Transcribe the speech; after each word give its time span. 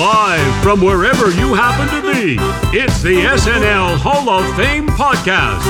Live 0.00 0.62
from 0.62 0.80
wherever 0.80 1.30
you 1.30 1.52
happen 1.52 1.86
to 1.88 2.14
be, 2.14 2.36
it's 2.74 3.02
the 3.02 3.16
SNL 3.16 3.98
Hall 3.98 4.30
of 4.30 4.56
Fame 4.56 4.88
podcast. 4.88 5.60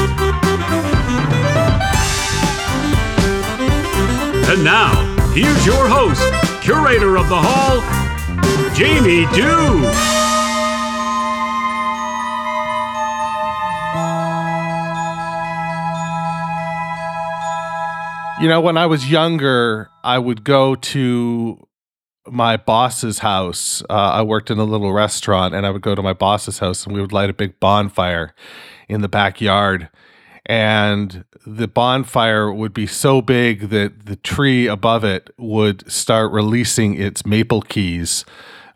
And 4.52 4.62
now, 4.62 4.94
here's 5.32 5.66
your 5.66 5.88
host, 5.88 6.22
curator 6.62 7.16
of 7.16 7.28
the 7.28 7.40
Hall, 7.40 7.80
Jamie 8.72 9.26
Dew. 9.34 9.80
You 18.40 18.48
know, 18.48 18.60
when 18.60 18.76
I 18.76 18.86
was 18.86 19.10
younger, 19.10 19.90
I 20.04 20.20
would 20.20 20.44
go 20.44 20.76
to 20.76 21.66
my 22.30 22.56
boss's 22.56 23.20
house. 23.20 23.82
Uh, 23.90 23.94
I 23.94 24.22
worked 24.22 24.50
in 24.50 24.58
a 24.58 24.64
little 24.64 24.92
restaurant, 24.92 25.54
and 25.54 25.66
I 25.66 25.70
would 25.70 25.82
go 25.82 25.94
to 25.94 26.02
my 26.02 26.12
boss's 26.12 26.58
house, 26.58 26.84
and 26.84 26.94
we 26.94 27.00
would 27.00 27.12
light 27.12 27.30
a 27.30 27.34
big 27.34 27.58
bonfire 27.60 28.34
in 28.88 29.00
the 29.00 29.08
backyard. 29.08 29.88
And 30.46 31.24
the 31.46 31.68
bonfire 31.68 32.52
would 32.52 32.74
be 32.74 32.86
so 32.86 33.22
big 33.22 33.68
that 33.68 34.06
the 34.06 34.16
tree 34.16 34.66
above 34.66 35.04
it 35.04 35.30
would 35.36 35.90
start 35.90 36.32
releasing 36.32 36.94
its 36.94 37.24
maple 37.24 37.62
keys 37.62 38.24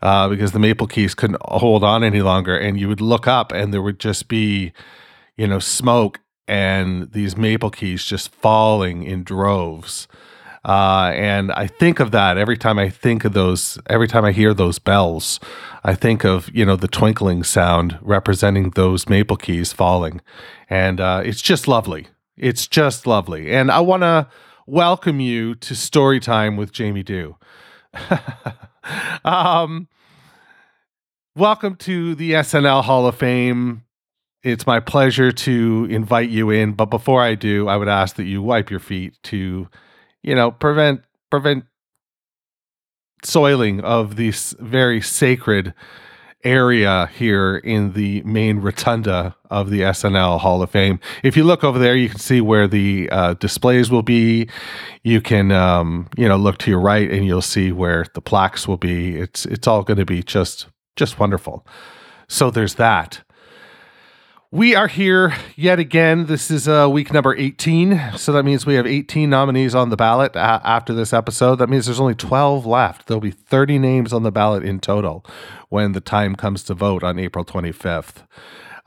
uh, 0.01 0.29
because 0.29 0.51
the 0.51 0.59
maple 0.59 0.87
keys 0.87 1.15
couldn't 1.15 1.41
hold 1.41 1.83
on 1.83 2.03
any 2.03 2.21
longer. 2.21 2.57
And 2.57 2.79
you 2.79 2.87
would 2.87 3.01
look 3.01 3.27
up, 3.27 3.51
and 3.51 3.73
there 3.73 3.81
would 3.81 3.99
just 3.99 4.27
be, 4.27 4.71
you 5.35 5.47
know, 5.47 5.59
smoke 5.59 6.19
and 6.47 7.11
these 7.11 7.35
maple 7.35 7.71
keys 7.71 8.05
just 8.05 8.31
falling 8.31 9.03
in 9.03 9.23
droves. 9.23 10.07
Uh, 10.65 11.11
and 11.13 11.51
I 11.51 11.67
think 11.67 11.99
of 11.99 12.09
that 12.09 12.39
every 12.39 12.57
time 12.57 12.79
I 12.79 12.89
think 12.89 13.23
of 13.23 13.33
those, 13.33 13.77
every 13.87 14.07
time 14.07 14.25
I 14.25 14.31
hear 14.31 14.51
those 14.51 14.79
bells, 14.79 15.39
I 15.83 15.93
think 15.93 16.25
of, 16.25 16.49
you 16.55 16.65
know, 16.65 16.75
the 16.75 16.87
twinkling 16.87 17.43
sound 17.43 17.99
representing 18.01 18.71
those 18.71 19.07
maple 19.07 19.37
keys 19.37 19.71
falling. 19.71 20.21
And 20.67 20.99
uh, 20.99 21.21
it's 21.23 21.41
just 21.41 21.67
lovely. 21.67 22.07
It's 22.35 22.65
just 22.67 23.05
lovely. 23.05 23.51
And 23.51 23.69
I 23.69 23.79
want 23.79 24.01
to 24.01 24.27
welcome 24.65 25.19
you 25.19 25.53
to 25.53 25.75
Story 25.75 26.19
Time 26.19 26.57
with 26.57 26.71
Jamie 26.71 27.03
Dew. 27.03 27.37
um, 29.23 29.87
welcome 31.35 31.75
to 31.75 32.15
the 32.15 32.31
SNL 32.31 32.83
Hall 32.83 33.05
of 33.05 33.15
Fame 33.15 33.83
it's 34.45 34.67
my 34.67 34.79
pleasure 34.79 35.31
to 35.31 35.87
invite 35.89 36.29
you 36.29 36.51
in. 36.51 36.73
But 36.73 36.91
before 36.91 37.19
I 37.19 37.33
do, 37.33 37.67
I 37.67 37.77
would 37.77 37.87
ask 37.87 38.15
that 38.17 38.25
you 38.25 38.43
wipe 38.43 38.69
your 38.69 38.79
feet 38.79 39.17
to, 39.23 39.67
you 40.25 40.33
know, 40.33 40.51
prevent 40.51 41.01
prevent 41.29 41.65
soiling 43.23 43.81
of 43.81 44.15
this 44.15 44.55
very 44.59 44.99
sacred 44.99 45.73
area 46.43 47.09
here 47.17 47.57
in 47.57 47.93
the 47.93 48.21
main 48.23 48.59
rotunda 48.59 49.35
of 49.49 49.69
the 49.69 49.81
SNL 49.81 50.39
Hall 50.39 50.61
of 50.61 50.69
Fame. 50.69 50.99
If 51.23 51.35
you 51.35 51.43
look 51.43 51.63
over 51.63 51.79
there, 51.79 51.95
you 51.95 52.09
can 52.09 52.19
see 52.19 52.39
where 52.41 52.67
the 52.67 53.09
uh, 53.11 53.33
displays 53.35 53.89
will 53.89 54.03
be. 54.03 54.47
You 55.03 55.21
can, 55.21 55.51
um, 55.51 56.07
you 56.17 56.27
know, 56.27 56.37
look 56.37 56.57
to 56.59 56.71
your 56.71 56.79
right 56.79 57.09
and 57.09 57.25
you'll 57.25 57.41
see 57.41 57.71
where 57.71 58.05
the 58.13 58.21
plaques 58.21 58.67
will 58.67 58.77
be. 58.77 59.17
It's 59.17 59.45
it's 59.45 59.67
all 59.67 59.83
going 59.83 59.99
to 59.99 60.05
be 60.05 60.23
just 60.23 60.67
just 60.95 61.19
wonderful. 61.19 61.65
So 62.27 62.49
there's 62.49 62.75
that. 62.75 63.21
We 64.51 64.75
are 64.75 64.87
here 64.87 65.33
yet 65.55 65.79
again. 65.79 66.27
This 66.27 66.51
is 66.51 66.67
uh, 66.67 66.87
week 66.89 67.11
number 67.11 67.35
18. 67.35 68.11
So 68.15 68.31
that 68.31 68.43
means 68.43 68.65
we 68.65 68.75
have 68.75 68.85
18 68.85 69.27
nominees 69.29 69.73
on 69.73 69.89
the 69.89 69.97
ballot 69.97 70.35
uh, 70.35 70.61
after 70.63 70.93
this 70.93 71.13
episode. 71.13 71.55
That 71.55 71.67
means 71.67 71.87
there's 71.87 71.99
only 71.99 72.13
12 72.13 72.65
left. 72.65 73.07
There'll 73.07 73.19
be 73.19 73.31
30 73.31 73.79
names 73.79 74.13
on 74.13 74.21
the 74.21 74.31
ballot 74.31 74.63
in 74.63 74.79
total 74.79 75.25
when 75.69 75.93
the 75.93 75.99
time 75.99 76.35
comes 76.35 76.63
to 76.65 76.75
vote 76.75 77.03
on 77.03 77.17
April 77.17 77.43
25th. 77.43 78.17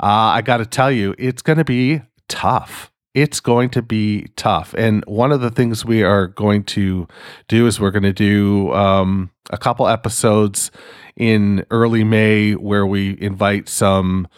Uh, 0.01 0.07
I 0.39 0.43
got 0.43 0.59
to 0.59 0.67
tell 0.67 0.93
you, 0.93 1.15
it's 1.19 1.43
going 1.43 1.59
to 1.59 1.65
be 1.65 2.03
tough. 2.29 2.93
It's 3.13 3.41
going 3.41 3.71
to 3.71 3.83
be 3.83 4.29
tough. 4.37 4.75
And 4.79 5.03
one 5.07 5.33
of 5.33 5.41
the 5.41 5.51
things 5.51 5.85
we 5.85 6.05
are 6.05 6.29
going 6.29 6.63
to 6.65 7.09
do 7.49 7.67
is 7.67 7.81
we're 7.81 7.91
going 7.91 8.05
to 8.05 8.13
do 8.13 8.73
um, 8.75 9.33
a 9.51 9.59
couple 9.59 9.89
episodes 9.89 10.71
in 11.17 11.67
early 11.73 12.05
May 12.05 12.53
where 12.53 12.87
we 12.87 13.21
invite 13.21 13.69
some 13.69 14.29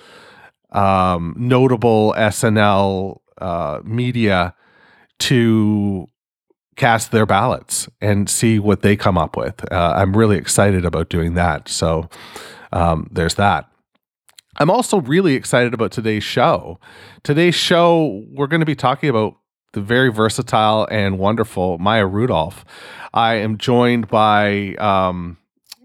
um, 0.72 1.34
notable 1.36 2.14
SNL 2.16 3.18
uh, 3.38 3.80
media 3.84 4.54
to 5.18 6.06
cast 6.76 7.12
their 7.12 7.26
ballots 7.26 7.88
and 8.00 8.28
see 8.28 8.58
what 8.58 8.82
they 8.82 8.96
come 8.96 9.18
up 9.18 9.36
with. 9.36 9.70
Uh, 9.70 9.94
I'm 9.96 10.16
really 10.16 10.38
excited 10.38 10.84
about 10.84 11.10
doing 11.10 11.34
that. 11.34 11.68
So 11.68 12.08
um, 12.72 13.08
there's 13.10 13.34
that. 13.34 13.66
I'm 14.56 14.70
also 14.70 15.00
really 15.00 15.34
excited 15.34 15.74
about 15.74 15.92
today's 15.92 16.24
show. 16.24 16.80
Today's 17.22 17.54
show, 17.54 18.24
we're 18.30 18.46
going 18.46 18.60
to 18.60 18.66
be 18.66 18.74
talking 18.74 19.08
about 19.08 19.36
the 19.72 19.80
very 19.80 20.10
versatile 20.10 20.88
and 20.90 21.18
wonderful 21.18 21.78
Maya 21.78 22.06
Rudolph. 22.06 22.64
I 23.14 23.34
am 23.34 23.58
joined 23.58 24.08
by 24.08 24.74
um, 24.74 25.38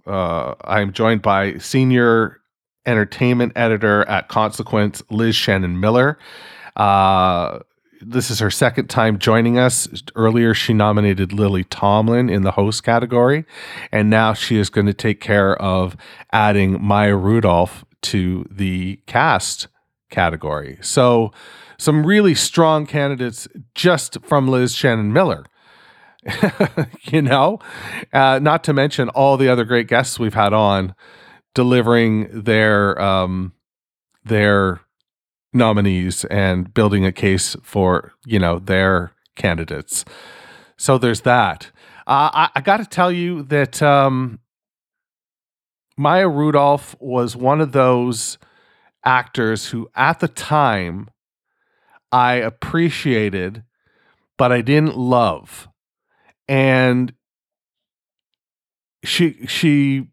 uh, 0.08 0.56
I 0.62 0.82
am 0.82 0.94
joined 0.94 1.22
by 1.22 1.58
senior 1.58 2.40
entertainment 2.86 3.54
editor 3.56 4.08
at 4.08 4.28
Consequence, 4.28 5.02
Liz 5.10 5.36
Shannon 5.36 5.80
Miller. 5.80 6.18
Uh, 6.76 7.60
this 8.02 8.30
is 8.30 8.40
her 8.40 8.52
second 8.52 8.88
time 8.88 9.18
joining 9.18 9.58
us. 9.58 9.88
Earlier, 10.16 10.54
she 10.54 10.74
nominated 10.74 11.34
Lily 11.34 11.64
Tomlin 11.64 12.30
in 12.30 12.44
the 12.44 12.52
host 12.52 12.84
category, 12.84 13.46
and 13.92 14.10
now 14.10 14.34
she 14.34 14.58
is 14.58 14.70
going 14.70 14.88
to 14.88 14.94
take 14.94 15.22
care 15.22 15.56
of 15.62 15.96
adding 16.32 16.84
Maya 16.84 17.16
Rudolph 17.16 17.86
to 18.04 18.46
the 18.52 19.00
cast 19.08 19.68
category. 20.10 20.78
So, 20.82 21.32
some 21.78 22.06
really 22.06 22.36
strong 22.36 22.86
candidates 22.86 23.48
just 23.74 24.24
from 24.24 24.48
Liz 24.48 24.74
Shannon 24.74 25.12
Miller. 25.12 25.46
you 27.04 27.22
know, 27.22 27.60
uh, 28.14 28.40
not 28.42 28.64
to 28.64 28.74
mention 28.74 29.10
all 29.10 29.38
the 29.38 29.50
other 29.50 29.64
great 29.64 29.88
guests 29.88 30.20
we've 30.20 30.34
had 30.34 30.54
on 30.54 30.96
delivering 31.56 32.44
their 32.44 33.02
um, 33.02 33.54
their 34.24 34.82
nominees 35.52 36.26
and 36.26 36.72
building 36.74 37.06
a 37.06 37.12
case 37.12 37.56
for 37.64 38.14
you 38.26 38.38
know 38.38 38.60
their 38.60 39.14
candidates. 39.36 40.06
So 40.78 41.00
there's 41.00 41.22
that. 41.22 41.72
Uh, 42.06 42.30
I, 42.32 42.50
I 42.56 42.62
got 42.62 42.78
to 42.78 42.86
tell 42.86 43.12
you 43.12 43.42
that 43.44 43.82
um, 43.82 44.40
Maya 45.98 46.28
Rudolph 46.28 46.96
was 47.00 47.36
one 47.36 47.62
of 47.62 47.72
those 47.72 48.38
actors 49.04 49.70
who, 49.70 49.90
at 49.96 50.20
the 50.20 50.28
time, 50.28 51.10
I 52.12 52.34
appreciated, 52.34 53.64
but 54.38 54.52
I 54.52 54.62
didn't 54.62 54.98
love, 54.98 55.68
and 56.48 57.14
she 59.04 59.46
she 59.48 60.08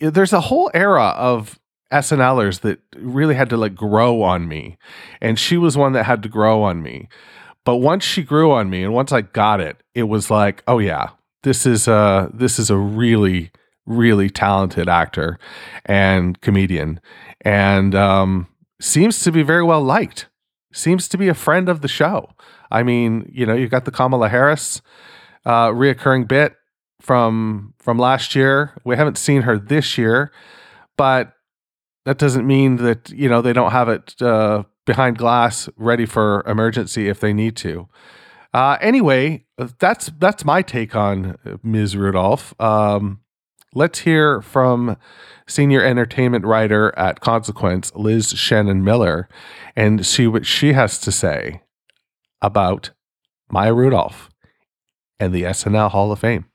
there's 0.00 0.32
a 0.32 0.40
whole 0.40 0.70
era 0.74 1.14
of 1.16 1.58
SNLers 1.92 2.60
that 2.60 2.80
really 2.96 3.34
had 3.34 3.50
to 3.50 3.56
like 3.56 3.74
grow 3.74 4.22
on 4.22 4.48
me. 4.48 4.78
And 5.20 5.38
she 5.38 5.56
was 5.56 5.76
one 5.76 5.92
that 5.92 6.04
had 6.04 6.22
to 6.22 6.28
grow 6.28 6.62
on 6.62 6.82
me. 6.82 7.08
But 7.64 7.76
once 7.76 8.04
she 8.04 8.22
grew 8.22 8.52
on 8.52 8.70
me 8.70 8.82
and 8.82 8.94
once 8.94 9.12
I 9.12 9.20
got 9.20 9.60
it, 9.60 9.76
it 9.94 10.04
was 10.04 10.30
like, 10.30 10.62
oh 10.66 10.78
yeah, 10.78 11.10
this 11.42 11.66
is 11.66 11.88
a 11.88 12.30
this 12.32 12.58
is 12.58 12.70
a 12.70 12.76
really 12.76 13.50
really 13.86 14.30
talented 14.30 14.88
actor 14.88 15.38
and 15.84 16.40
comedian 16.42 17.00
and 17.40 17.94
um, 17.94 18.46
seems 18.80 19.20
to 19.20 19.32
be 19.32 19.42
very 19.42 19.62
well 19.62 19.82
liked. 19.82 20.28
Seems 20.72 21.08
to 21.08 21.18
be 21.18 21.28
a 21.28 21.34
friend 21.34 21.68
of 21.68 21.80
the 21.80 21.88
show. 21.88 22.30
I 22.70 22.84
mean, 22.84 23.28
you 23.32 23.44
know, 23.44 23.54
you've 23.54 23.70
got 23.70 23.84
the 23.84 23.90
Kamala 23.90 24.28
Harris 24.28 24.80
uh, 25.44 25.68
reoccurring 25.68 26.28
bit 26.28 26.54
from 27.00 27.74
from 27.78 27.98
last 27.98 28.34
year. 28.34 28.76
We 28.84 28.96
haven't 28.96 29.18
seen 29.18 29.42
her 29.42 29.58
this 29.58 29.98
year, 29.98 30.30
but 30.96 31.32
that 32.04 32.18
doesn't 32.18 32.46
mean 32.46 32.76
that 32.76 33.10
you 33.10 33.28
know 33.28 33.42
they 33.42 33.52
don't 33.52 33.72
have 33.72 33.88
it 33.88 34.20
uh, 34.22 34.64
behind 34.86 35.18
glass, 35.18 35.68
ready 35.76 36.06
for 36.06 36.42
emergency 36.46 37.08
if 37.08 37.20
they 37.20 37.32
need 37.32 37.56
to. 37.56 37.88
Uh, 38.52 38.76
anyway, 38.80 39.44
that's 39.78 40.10
that's 40.18 40.44
my 40.44 40.62
take 40.62 40.94
on 40.94 41.36
Ms. 41.62 41.96
Rudolph. 41.96 42.54
Um, 42.60 43.20
let's 43.74 44.00
hear 44.00 44.42
from 44.42 44.96
senior 45.46 45.82
entertainment 45.82 46.44
writer 46.44 46.96
at 46.98 47.20
Consequence, 47.20 47.92
Liz 47.94 48.30
Shannon 48.30 48.82
Miller, 48.82 49.28
and 49.76 50.04
see 50.04 50.26
what 50.26 50.46
she 50.46 50.72
has 50.72 50.98
to 51.00 51.12
say 51.12 51.62
about 52.42 52.90
Maya 53.50 53.74
Rudolph 53.74 54.30
and 55.18 55.32
the 55.32 55.42
SNL 55.42 55.90
Hall 55.90 56.10
of 56.10 56.18
Fame. 56.18 56.49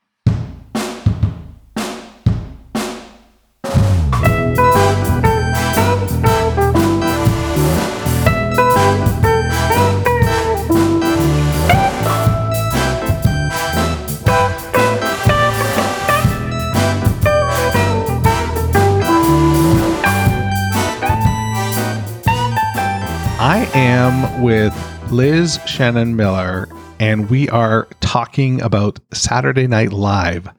Am 23.53 24.41
with 24.41 24.73
Liz 25.11 25.59
Shannon 25.67 26.15
Miller, 26.15 26.67
and 26.99 27.29
we 27.29 27.47
are 27.49 27.87
talking 27.99 28.59
about 28.59 28.99
Saturday 29.13 29.67
Night 29.67 29.93
Live. 29.93 30.49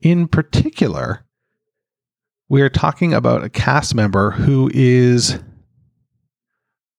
In 0.00 0.26
particular, 0.26 1.26
we 2.48 2.62
are 2.62 2.70
talking 2.70 3.12
about 3.12 3.44
a 3.44 3.50
cast 3.50 3.94
member 3.94 4.30
who 4.30 4.70
is 4.72 5.38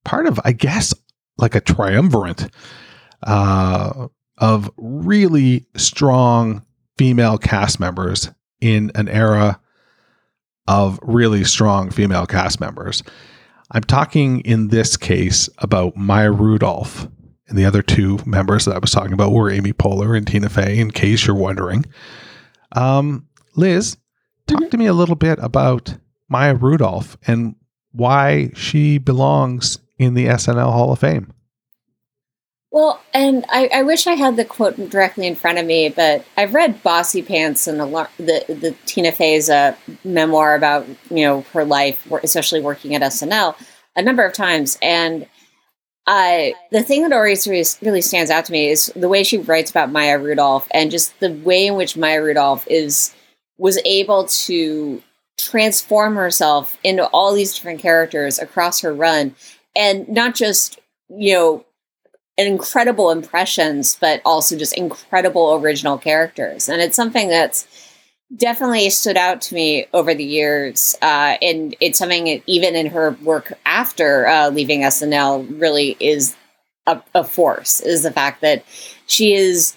part 0.05 0.27
of, 0.27 0.39
I 0.45 0.51
guess, 0.51 0.93
like 1.39 1.55
a 1.55 1.61
triumvirate 1.61 2.47
uh, 3.23 4.09
of 4.37 4.69
really 4.77 5.65
strong 5.75 6.63
female 6.99 7.39
cast 7.39 7.79
members 7.79 8.29
in 8.61 8.91
an 8.93 9.09
era 9.09 9.59
of 10.67 10.99
really 11.01 11.45
strong 11.45 11.89
female 11.89 12.27
cast 12.27 12.59
members. 12.59 13.01
I'm 13.71 13.83
talking 13.83 14.41
in 14.41 14.69
this 14.69 14.97
case 14.97 15.49
about 15.59 15.95
Maya 15.95 16.31
Rudolph. 16.31 17.07
And 17.47 17.57
the 17.57 17.65
other 17.65 17.81
two 17.81 18.19
members 18.25 18.65
that 18.65 18.75
I 18.75 18.79
was 18.79 18.91
talking 18.91 19.13
about 19.13 19.31
were 19.31 19.51
Amy 19.51 19.73
Poehler 19.73 20.15
and 20.15 20.27
Tina 20.27 20.49
Fey, 20.49 20.77
in 20.77 20.91
case 20.91 21.25
you're 21.25 21.35
wondering. 21.35 21.85
Um, 22.73 23.27
Liz, 23.55 23.97
talk 24.45 24.59
mm-hmm. 24.59 24.69
to 24.69 24.77
me 24.77 24.85
a 24.85 24.93
little 24.93 25.15
bit 25.15 25.39
about 25.41 25.95
Maya 26.27 26.53
Rudolph 26.53 27.17
and 27.25 27.55
why 27.91 28.51
she 28.55 28.99
belongs 28.99 29.79
in 29.97 30.13
the 30.13 30.27
SNL 30.27 30.71
Hall 30.71 30.91
of 30.91 30.99
Fame. 30.99 31.33
Well, 32.71 33.01
and 33.15 33.45
I, 33.49 33.67
I, 33.73 33.81
wish 33.81 34.05
I 34.05 34.13
had 34.13 34.35
the 34.35 34.45
quote 34.45 34.75
directly 34.91 35.25
in 35.25 35.35
front 35.35 35.57
of 35.57 35.65
me, 35.65 35.89
but 35.89 36.23
I've 36.37 36.53
read 36.53 36.83
Bossypants 36.83 37.67
and 37.67 37.79
the 37.79 38.45
the 38.47 38.75
Tina 38.85 39.11
Fey's 39.11 39.49
uh, 39.49 39.75
memoir 40.03 40.55
about 40.55 40.87
you 41.09 41.25
know 41.25 41.41
her 41.53 41.65
life, 41.65 42.07
especially 42.23 42.61
working 42.61 42.93
at 42.93 43.01
SNL, 43.01 43.55
a 43.95 44.03
number 44.03 44.23
of 44.23 44.33
times, 44.33 44.77
and 44.83 45.27
I 46.05 46.53
the 46.71 46.83
thing 46.83 47.01
that 47.03 47.13
always 47.13 47.47
really, 47.47 47.65
really 47.81 48.01
stands 48.01 48.29
out 48.29 48.45
to 48.45 48.51
me 48.51 48.69
is 48.69 48.91
the 48.95 49.09
way 49.09 49.23
she 49.23 49.37
writes 49.37 49.71
about 49.71 49.91
Maya 49.91 50.19
Rudolph 50.19 50.67
and 50.71 50.91
just 50.91 51.19
the 51.19 51.31
way 51.31 51.65
in 51.65 51.75
which 51.75 51.97
Maya 51.97 52.21
Rudolph 52.21 52.67
is 52.67 53.15
was 53.57 53.79
able 53.83 54.25
to 54.25 55.01
transform 55.39 56.15
herself 56.15 56.77
into 56.83 57.05
all 57.07 57.33
these 57.33 57.55
different 57.55 57.79
characters 57.79 58.37
across 58.37 58.81
her 58.81 58.93
run, 58.93 59.35
and 59.75 60.07
not 60.07 60.35
just 60.35 60.79
you 61.09 61.33
know 61.33 61.65
incredible 62.47 63.11
impressions, 63.11 63.97
but 63.99 64.21
also 64.25 64.57
just 64.57 64.77
incredible 64.77 65.55
original 65.55 65.97
characters. 65.97 66.69
And 66.69 66.81
it's 66.81 66.95
something 66.95 67.29
that's 67.29 67.67
definitely 68.35 68.89
stood 68.89 69.17
out 69.17 69.41
to 69.41 69.55
me 69.55 69.87
over 69.93 70.13
the 70.13 70.23
years. 70.23 70.95
Uh, 71.01 71.35
and 71.41 71.75
it's 71.79 71.97
something 71.97 72.41
even 72.45 72.75
in 72.75 72.87
her 72.87 73.11
work 73.23 73.53
after 73.65 74.27
uh, 74.27 74.49
leaving 74.49 74.81
SNL 74.81 75.59
really 75.59 75.97
is 75.99 76.35
a, 76.85 77.01
a 77.15 77.23
force, 77.23 77.79
is 77.81 78.03
the 78.03 78.11
fact 78.11 78.41
that 78.41 78.63
she 79.07 79.33
is 79.33 79.75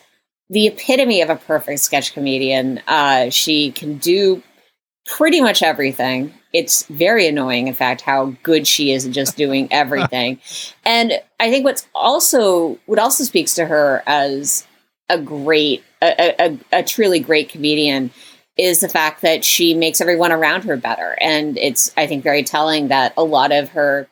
the 0.51 0.67
epitome 0.67 1.23
of 1.23 1.31
a 1.31 1.37
perfect 1.37 1.81
sketch 1.81 2.13
comedian. 2.13 2.81
Uh, 2.87 3.31
she 3.31 3.73
can 3.73 3.97
do 3.97 4.43
pretty 5.07 5.41
much 5.41 5.63
everything. 5.63 6.33
It's 6.53 6.85
very 6.87 7.27
annoying, 7.27 7.67
in 7.67 7.75
fact, 7.75 8.03
how 8.03 8.35
good 8.43 8.67
she 8.67 8.93
is 8.93 9.07
at 9.07 9.13
just 9.13 9.37
doing 9.37 9.69
everything. 9.71 10.41
and 10.85 11.21
I 11.41 11.51
think 11.51 11.65
what's 11.65 11.87
also 11.95 12.79
what 12.87 12.99
also 12.99 13.25
speaks 13.25 13.55
to 13.55 13.67
her 13.67 14.03
as 14.07 14.67
a 15.09 15.19
great, 15.19 15.85
a, 16.01 16.35
a, 16.41 16.59
a 16.73 16.83
truly 16.83 17.21
great 17.21 17.49
comedian 17.49 18.11
is 18.57 18.81
the 18.81 18.89
fact 18.89 19.23
that 19.23 19.45
she 19.45 19.75
makes 19.75 20.01
everyone 20.01 20.33
around 20.33 20.65
her 20.65 20.77
better. 20.77 21.17
And 21.21 21.57
it's, 21.59 21.93
I 21.97 22.07
think, 22.07 22.23
very 22.23 22.43
telling 22.43 22.89
that 22.89 23.13
a 23.17 23.25
lot 23.25 23.53
of 23.53 23.71
her, 23.71 24.09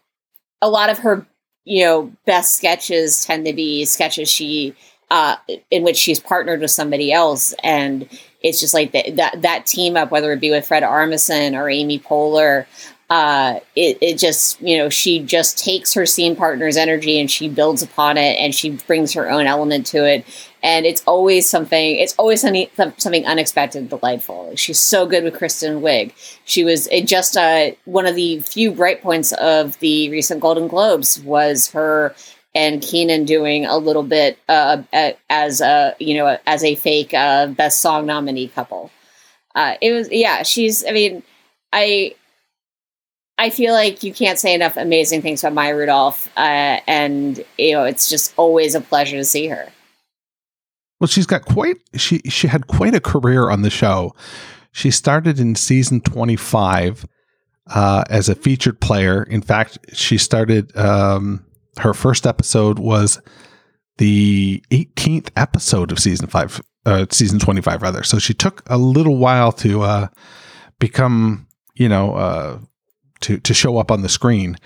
a 0.62 0.68
lot 0.68 0.90
of 0.90 0.98
her, 0.98 1.26
you 1.64 1.84
know, 1.84 2.12
best 2.26 2.56
sketches 2.56 3.24
tend 3.24 3.46
to 3.46 3.52
be 3.52 3.84
sketches 3.84 4.30
she, 4.30 4.74
uh, 5.10 5.36
in 5.70 5.82
which 5.82 5.96
she's 5.96 6.20
partnered 6.20 6.60
with 6.60 6.70
somebody 6.70 7.12
else. 7.12 7.54
And 7.62 8.08
it's 8.42 8.60
just 8.60 8.74
like 8.74 8.92
the, 8.92 9.10
that 9.12 9.42
that 9.42 9.66
team 9.66 9.96
up, 9.96 10.10
whether 10.10 10.32
it 10.32 10.40
be 10.40 10.50
with 10.50 10.66
Fred 10.66 10.82
Armisen 10.82 11.54
or 11.54 11.68
Amy 11.68 11.98
Poehler. 11.98 12.66
Uh, 13.08 13.58
it, 13.74 13.98
it 14.00 14.18
just 14.18 14.60
you 14.60 14.78
know 14.78 14.88
she 14.88 15.18
just 15.18 15.58
takes 15.58 15.94
her 15.94 16.06
scene 16.06 16.36
partner's 16.36 16.76
energy 16.76 17.18
and 17.18 17.28
she 17.28 17.48
builds 17.48 17.82
upon 17.82 18.16
it 18.16 18.38
and 18.38 18.54
she 18.54 18.70
brings 18.70 19.12
her 19.12 19.28
own 19.28 19.46
element 19.46 19.84
to 19.84 20.04
it 20.06 20.24
and 20.62 20.86
it's 20.86 21.02
always 21.06 21.50
something 21.50 21.96
it's 21.96 22.14
always 22.18 22.40
something, 22.40 22.68
something 22.98 23.26
unexpected 23.26 23.88
delightful 23.88 24.54
she's 24.54 24.78
so 24.78 25.06
good 25.06 25.24
with 25.24 25.34
kristen 25.34 25.80
wiig 25.80 26.12
she 26.44 26.62
was 26.62 26.88
just 27.04 27.36
uh, 27.36 27.72
one 27.84 28.06
of 28.06 28.14
the 28.14 28.38
few 28.40 28.70
bright 28.70 29.02
points 29.02 29.32
of 29.32 29.76
the 29.80 30.08
recent 30.10 30.40
golden 30.40 30.68
globes 30.68 31.20
was 31.22 31.68
her 31.72 32.14
and 32.54 32.82
Kenan 32.82 33.24
doing 33.24 33.64
a 33.64 33.78
little 33.78 34.02
bit 34.02 34.38
uh, 34.48 34.82
as 35.28 35.60
a 35.60 35.94
you 35.98 36.14
know 36.14 36.38
as 36.46 36.64
a 36.64 36.74
fake 36.74 37.14
uh, 37.14 37.46
best 37.48 37.80
song 37.80 38.06
nominee 38.06 38.48
couple. 38.48 38.90
Uh, 39.54 39.74
it 39.80 39.92
was 39.92 40.08
yeah. 40.10 40.42
She's 40.42 40.84
I 40.86 40.92
mean 40.92 41.22
I 41.72 42.14
I 43.38 43.50
feel 43.50 43.72
like 43.72 44.02
you 44.02 44.12
can't 44.12 44.38
say 44.38 44.54
enough 44.54 44.76
amazing 44.76 45.22
things 45.22 45.42
about 45.42 45.54
Maya 45.54 45.76
Rudolph, 45.76 46.28
uh, 46.36 46.80
and 46.86 47.44
you 47.58 47.72
know 47.72 47.84
it's 47.84 48.08
just 48.08 48.34
always 48.36 48.74
a 48.74 48.80
pleasure 48.80 49.16
to 49.16 49.24
see 49.24 49.46
her. 49.48 49.68
Well, 51.00 51.08
she's 51.08 51.26
got 51.26 51.44
quite 51.44 51.76
she 51.94 52.18
she 52.28 52.48
had 52.48 52.66
quite 52.66 52.94
a 52.94 53.00
career 53.00 53.48
on 53.50 53.62
the 53.62 53.70
show. 53.70 54.14
She 54.72 54.90
started 54.90 55.40
in 55.40 55.54
season 55.54 56.00
twenty 56.00 56.36
five. 56.36 57.06
Uh, 57.66 58.02
as 58.10 58.28
a 58.28 58.34
featured 58.34 58.80
player. 58.80 59.22
In 59.22 59.42
fact, 59.42 59.78
she 59.92 60.18
started 60.18 60.76
um, 60.76 61.44
her 61.78 61.94
first 61.94 62.26
episode 62.26 62.78
was 62.78 63.20
the 63.98 64.62
18th 64.70 65.28
episode 65.36 65.92
of 65.92 65.98
season 65.98 66.26
five, 66.26 66.60
uh, 66.86 67.06
season 67.10 67.38
25 67.38 67.82
rather. 67.82 68.02
So 68.02 68.18
she 68.18 68.34
took 68.34 68.62
a 68.66 68.78
little 68.78 69.16
while 69.16 69.52
to 69.52 69.82
uh, 69.82 70.08
become, 70.78 71.46
you 71.74 71.88
know, 71.88 72.14
uh, 72.14 72.58
to 73.20 73.38
to 73.38 73.54
show 73.54 73.78
up 73.78 73.90
on 73.90 74.02
the 74.02 74.08
screen. 74.08 74.56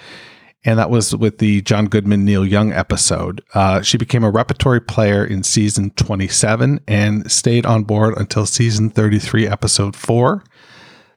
And 0.66 0.78
that 0.78 0.88
was 0.88 1.14
with 1.14 1.38
the 1.38 1.60
John 1.60 1.86
Goodman 1.86 2.24
Neil 2.24 2.46
Young 2.46 2.72
episode. 2.72 3.42
Uh, 3.52 3.82
she 3.82 3.98
became 3.98 4.24
a 4.24 4.30
repertory 4.30 4.80
player 4.80 5.22
in 5.22 5.42
season 5.42 5.90
27 5.90 6.80
and 6.88 7.30
stayed 7.30 7.66
on 7.66 7.84
board 7.84 8.16
until 8.16 8.46
season 8.46 8.88
33, 8.88 9.46
episode 9.46 9.94
four. 9.94 10.42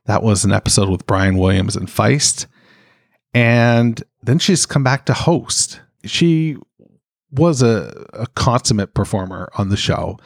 That 0.06 0.22
was 0.22 0.44
an 0.44 0.52
episode 0.52 0.90
with 0.90 1.06
Brian 1.06 1.38
Williams 1.38 1.78
and 1.78 1.88
Feist. 1.88 2.48
And 3.34 4.04
then 4.24 4.40
she's 4.40 4.66
come 4.66 4.84
back 4.84 5.06
to 5.06 5.14
host. 5.14 5.82
She 6.06 6.58
was 7.32 7.62
a, 7.62 8.06
a 8.14 8.28
consummate 8.28 8.94
performer 8.94 9.50
on 9.58 9.70
the 9.70 9.78
show, 9.78 10.18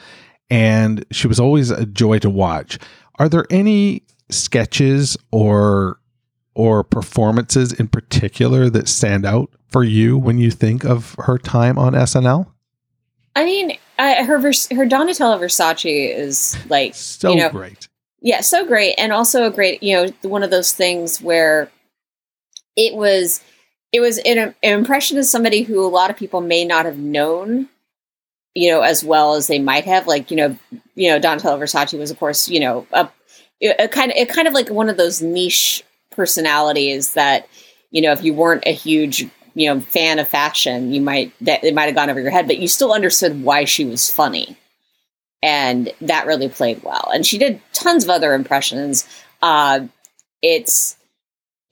and 0.49 1.05
she 1.11 1.27
was 1.27 1.39
always 1.39 1.71
a 1.71 1.85
joy 1.85 2.19
to 2.19 2.29
watch. 2.29 2.77
Are 3.19 3.27
there 3.27 3.45
any 3.49 4.03
sketches 4.29 5.17
or 5.31 5.99
or 6.53 6.83
performances 6.83 7.71
in 7.71 7.87
particular 7.87 8.69
that 8.69 8.87
stand 8.87 9.25
out 9.25 9.49
for 9.67 9.83
you 9.83 10.17
when 10.17 10.37
you 10.37 10.51
think 10.51 10.83
of 10.83 11.15
her 11.19 11.37
time 11.37 11.77
on 11.77 11.93
SNL? 11.93 12.47
I 13.35 13.45
mean, 13.45 13.77
I, 13.97 14.23
her 14.23 14.39
her 14.39 14.41
Donatella 14.41 15.39
Versace 15.39 16.15
is 16.15 16.57
like 16.69 16.95
so 16.95 17.31
you 17.31 17.37
know, 17.37 17.49
great. 17.49 17.87
Yeah, 18.21 18.41
so 18.41 18.65
great, 18.65 18.95
and 18.97 19.11
also 19.11 19.45
a 19.45 19.51
great. 19.51 19.81
You 19.81 19.95
know, 19.95 20.29
one 20.29 20.43
of 20.43 20.51
those 20.51 20.73
things 20.73 21.21
where 21.21 21.71
it 22.75 22.95
was 22.95 23.41
it 23.91 23.99
was 23.99 24.17
an, 24.19 24.37
an 24.37 24.55
impression 24.63 25.17
of 25.17 25.25
somebody 25.25 25.63
who 25.63 25.85
a 25.85 25.87
lot 25.87 26.09
of 26.09 26.17
people 26.17 26.41
may 26.41 26.63
not 26.65 26.85
have 26.85 26.97
known 26.97 27.67
you 28.53 28.69
know 28.71 28.81
as 28.81 29.03
well 29.03 29.35
as 29.35 29.47
they 29.47 29.59
might 29.59 29.85
have. 29.85 30.07
Like 30.07 30.31
you 30.31 30.37
know 30.37 30.57
you 30.95 31.09
know 31.09 31.19
Donatella 31.19 31.59
Versace 31.59 31.97
was 31.97 32.11
of 32.11 32.19
course 32.19 32.49
you 32.49 32.59
know 32.59 32.87
a, 32.91 33.09
a 33.79 33.87
kind 33.87 34.11
of 34.11 34.17
a 34.17 34.25
kind 34.25 34.47
of 34.47 34.53
like 34.53 34.69
one 34.69 34.89
of 34.89 34.97
those 34.97 35.21
niche 35.21 35.83
personalities 36.11 37.13
that 37.13 37.47
you 37.91 38.01
know 38.01 38.11
if 38.11 38.23
you 38.23 38.33
weren't 38.33 38.65
a 38.65 38.73
huge 38.73 39.27
you 39.53 39.73
know 39.73 39.79
fan 39.79 40.19
of 40.19 40.27
fashion 40.27 40.93
you 40.93 41.01
might 41.01 41.33
that 41.41 41.63
it 41.63 41.73
might 41.73 41.85
have 41.85 41.95
gone 41.95 42.09
over 42.09 42.19
your 42.19 42.31
head 42.31 42.47
but 42.47 42.57
you 42.57 42.67
still 42.67 42.93
understood 42.93 43.43
why 43.43 43.65
she 43.65 43.85
was 43.85 44.11
funny. 44.11 44.57
And 45.43 45.91
that 46.01 46.27
really 46.27 46.49
played 46.49 46.83
well. 46.83 47.09
And 47.11 47.25
she 47.25 47.39
did 47.39 47.59
tons 47.73 48.03
of 48.03 48.09
other 48.09 48.33
impressions. 48.33 49.07
Uh 49.41 49.87
it's 50.41 50.97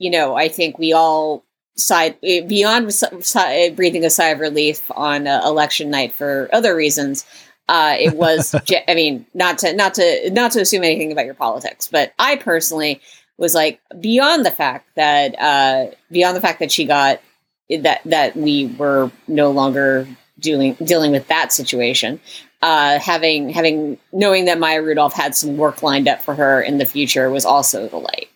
you 0.00 0.10
know, 0.10 0.34
I 0.34 0.48
think 0.48 0.78
we 0.78 0.92
all 0.92 1.44
side 1.76 2.16
eh, 2.24 2.40
beyond 2.40 2.90
eh, 3.36 3.70
breathing 3.70 4.04
a 4.04 4.10
sigh 4.10 4.28
of 4.28 4.40
relief 4.40 4.90
on 4.96 5.28
uh, 5.28 5.42
election 5.44 5.90
night 5.90 6.12
for 6.12 6.48
other 6.52 6.74
reasons. 6.74 7.24
Uh, 7.68 7.96
it 8.00 8.14
was, 8.14 8.54
I 8.88 8.94
mean, 8.94 9.26
not 9.34 9.58
to 9.58 9.72
not 9.74 9.94
to 9.94 10.30
not 10.32 10.52
to 10.52 10.60
assume 10.62 10.82
anything 10.82 11.12
about 11.12 11.26
your 11.26 11.34
politics, 11.34 11.86
but 11.86 12.12
I 12.18 12.36
personally 12.36 13.00
was 13.36 13.54
like 13.54 13.80
beyond 14.00 14.44
the 14.44 14.50
fact 14.50 14.88
that 14.96 15.38
uh, 15.38 15.94
beyond 16.10 16.34
the 16.34 16.40
fact 16.40 16.58
that 16.60 16.72
she 16.72 16.86
got 16.86 17.20
that 17.68 18.00
that 18.06 18.36
we 18.36 18.66
were 18.78 19.12
no 19.28 19.50
longer 19.50 20.08
dealing 20.38 20.74
dealing 20.82 21.12
with 21.12 21.28
that 21.28 21.52
situation. 21.52 22.20
Uh, 22.62 22.98
having 22.98 23.50
having 23.50 23.98
knowing 24.12 24.46
that 24.46 24.58
Maya 24.58 24.82
Rudolph 24.82 25.12
had 25.12 25.36
some 25.36 25.58
work 25.58 25.82
lined 25.82 26.08
up 26.08 26.22
for 26.22 26.34
her 26.34 26.60
in 26.60 26.78
the 26.78 26.86
future 26.86 27.28
was 27.30 27.44
also 27.44 27.86
the 27.86 27.98
light. 27.98 28.29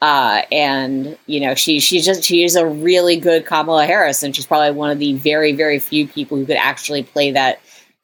Uh, 0.00 0.42
and 0.50 1.18
you 1.26 1.40
know, 1.40 1.54
she 1.54 1.78
she's 1.78 2.06
just 2.06 2.24
she 2.24 2.42
is 2.42 2.56
a 2.56 2.66
really 2.66 3.16
good 3.16 3.44
Kamala 3.44 3.86
Harris, 3.86 4.22
and 4.22 4.34
she's 4.34 4.46
probably 4.46 4.70
one 4.70 4.90
of 4.90 4.98
the 4.98 5.14
very 5.14 5.52
very 5.52 5.78
few 5.78 6.08
people 6.08 6.38
who 6.38 6.46
could 6.46 6.56
actually 6.56 7.02
play 7.02 7.32
that, 7.32 7.60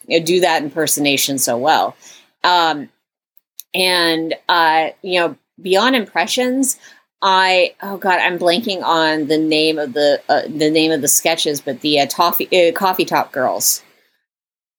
you 0.07 0.19
know, 0.19 0.27
do 0.27 0.41
that 0.41 0.63
impersonation 0.63 1.39
so 1.39 1.57
well. 1.57 1.97
Um, 2.45 2.91
and 3.75 4.35
uh, 4.49 4.91
you 5.01 5.21
know, 5.21 5.37
beyond 5.61 5.97
impressions, 5.97 6.79
I 7.23 7.75
oh 7.83 7.97
god, 7.97 8.21
I'm 8.21 8.39
blanking 8.39 8.83
on 8.83 9.29
the 9.29 9.39
name 9.39 9.79
of 9.79 9.95
the 9.95 10.21
uh, 10.29 10.43
the 10.43 10.71
name 10.71 10.93
of 10.93 11.01
the 11.01 11.09
sketches, 11.09 11.63
but 11.63 11.81
the 11.81 12.01
uh, 12.01 12.07
toffee 12.07 12.69
uh, 12.69 12.73
coffee 12.73 13.07
top 13.07 13.33
girls. 13.33 13.83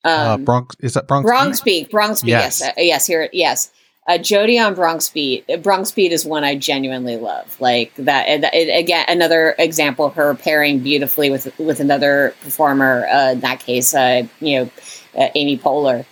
uh, 0.06 0.36
Um, 0.36 0.46
Bronx 0.46 0.76
is 0.80 0.94
that 0.94 1.08
Bronx? 1.08 1.26
Bronx? 1.26 1.62
Beat, 1.62 1.90
Bronx 1.90 2.24
yes, 2.24 2.60
Yes. 2.60 2.62
yes, 2.62 2.70
uh, 2.78 2.82
yes 2.82 3.06
here, 3.08 3.30
yes. 3.34 3.72
Uh, 4.08 4.18
Jodie 4.18 4.66
on 4.66 4.74
Bronx 4.74 5.10
Beat. 5.10 5.46
Bronx 5.62 5.92
Beat 5.92 6.14
is 6.14 6.26
one 6.26 6.46
I 6.46 6.56
genuinely 6.56 7.18
love. 7.18 7.60
Like 7.60 7.94
that, 7.96 8.26
it, 8.30 8.70
again, 8.74 9.06
another 9.10 9.54
example 9.60 10.10
her 10.12 10.34
pairing 10.36 10.80
beautifully 10.80 11.30
with 11.30 11.52
with 11.60 11.82
another 11.82 12.34
performer. 12.42 13.06
Uh, 13.08 13.32
in 13.32 13.42
that 13.42 13.60
case, 13.60 13.94
uh, 13.94 14.24
you 14.40 14.60
know, 14.60 14.72
uh, 15.18 15.28
Amy 15.36 15.58
Poehler. 15.58 16.06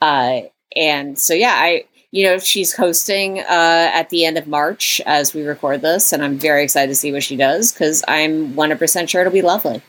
Uh, 0.00 0.42
and 0.76 1.18
so, 1.18 1.34
yeah, 1.34 1.54
I, 1.56 1.84
you 2.12 2.24
know, 2.24 2.38
she's 2.38 2.74
hosting 2.74 3.40
uh, 3.40 3.90
at 3.92 4.10
the 4.10 4.24
end 4.24 4.38
of 4.38 4.46
March 4.46 5.00
as 5.06 5.34
we 5.34 5.42
record 5.42 5.82
this, 5.82 6.12
and 6.12 6.24
I'm 6.24 6.38
very 6.38 6.62
excited 6.62 6.88
to 6.88 6.94
see 6.94 7.12
what 7.12 7.22
she 7.22 7.36
does 7.36 7.72
because 7.72 8.04
I'm 8.08 8.54
100% 8.54 9.08
sure 9.08 9.20
it'll 9.20 9.32
be 9.32 9.42
lovely. 9.42 9.82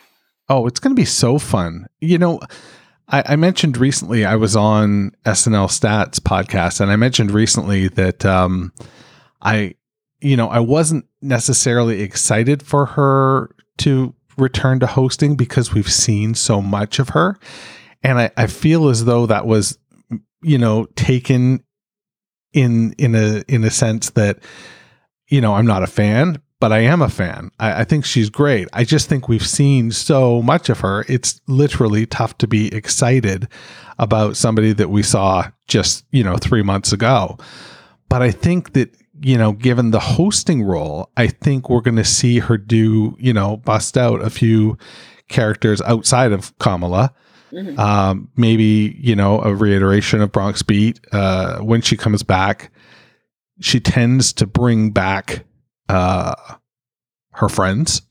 Oh, 0.50 0.68
it's 0.68 0.80
going 0.80 0.96
to 0.96 1.00
be 1.00 1.06
so 1.06 1.38
fun. 1.38 1.88
You 2.00 2.18
know, 2.18 2.39
I, 3.12 3.24
I 3.27 3.36
mentioned 3.36 3.77
recently 3.77 4.25
I 4.25 4.36
was 4.36 4.56
on 4.56 5.12
SNL 5.25 5.68
Stats 5.68 6.20
podcast, 6.20 6.80
and 6.80 6.89
I 6.89 6.96
mentioned 6.96 7.32
recently 7.32 7.89
that 7.89 8.25
um, 8.25 8.72
I, 9.41 9.75
you 10.22 10.38
know, 10.38 10.48
I 10.48 10.60
wasn't 10.60 11.06
necessarily 11.22 12.01
excited 12.01 12.63
for 12.63 12.86
her 12.88 13.53
to 13.80 14.15
return 14.38 14.80
to 14.80 14.88
hosting 14.88 15.36
because 15.36 15.74
we've 15.74 15.91
seen 15.91 16.34
so 16.34 16.62
much 16.62 17.00
of 17.00 17.10
her, 17.10 17.38
and 18.01 18.18
I, 18.20 18.32
I 18.38 18.48
feel 18.48 18.88
as 18.88 19.06
though 19.06 19.25
that 19.25 19.46
was, 19.46 19.77
you 20.41 20.58
know, 20.58 20.86
taken 20.96 21.63
in 22.53 22.94
in 22.94 23.15
a 23.15 23.44
in 23.48 23.63
a 23.63 23.70
sense 23.70 24.12
that, 24.12 24.39
you 25.27 25.41
know, 25.41 25.53
I'm 25.56 25.68
not 25.68 25.84
a 25.84 25.88
fan, 25.88 26.41
but 26.62 26.72
I 26.72 26.80
am 26.80 27.01
a 27.01 27.10
fan. 27.10 27.50
I, 27.60 27.82
I 27.82 27.84
think 27.84 28.06
she's 28.06 28.30
great. 28.30 28.70
I 28.72 28.86
just 28.86 29.10
think 29.10 29.27
we've 29.27 29.46
seen 29.46 29.91
so 29.91 30.41
much 30.44 30.70
of 30.70 30.80
her. 30.82 31.03
It's 31.10 31.41
literally 31.48 32.06
tough 32.06 32.38
to 32.38 32.48
be 32.48 32.74
excited 32.74 33.50
about 34.00 34.38
somebody 34.38 34.72
that 34.74 34.89
we 34.89 35.03
saw 35.03 35.50
just, 35.68 36.06
you 36.12 36.24
know, 36.24 36.38
three 36.38 36.62
months 36.62 36.94
ago. 36.94 37.38
But 38.10 38.22
I 38.22 38.30
think 38.30 38.74
that, 38.74 38.96
you 39.22 39.38
know, 39.38 39.53
given 39.53 39.89
the 39.89 40.00
hosting 40.00 40.62
role, 40.63 41.10
I 41.18 41.27
think 41.27 41.68
we're 41.68 41.82
going 41.82 41.98
to 41.98 42.06
see 42.06 42.39
her 42.39 42.58
do, 42.58 43.18
you 43.20 43.34
know, 43.34 43.58
bust 43.58 43.98
out 43.98 44.22
a 44.22 44.30
few 44.30 44.77
characters 45.30 45.82
outside 45.82 46.32
of 46.32 46.58
Kamala. 46.60 47.13
Mhm. 47.51 47.77
Um, 47.77 48.30
maybe, 48.38 48.96
you 49.00 49.15
know, 49.15 49.41
a 49.41 49.53
reiteration 49.53 50.22
of 50.22 50.32
Bronx 50.32 50.62
Beat. 50.62 51.00
Uh, 51.12 51.58
when 51.60 51.82
she 51.82 51.98
comes 51.98 52.22
back, 52.24 52.72
she 53.60 53.80
tends 53.80 54.32
to 54.34 54.46
bring 54.46 54.91
back 54.91 55.44
uh 55.90 56.36
her 57.34 57.48
friends 57.48 58.02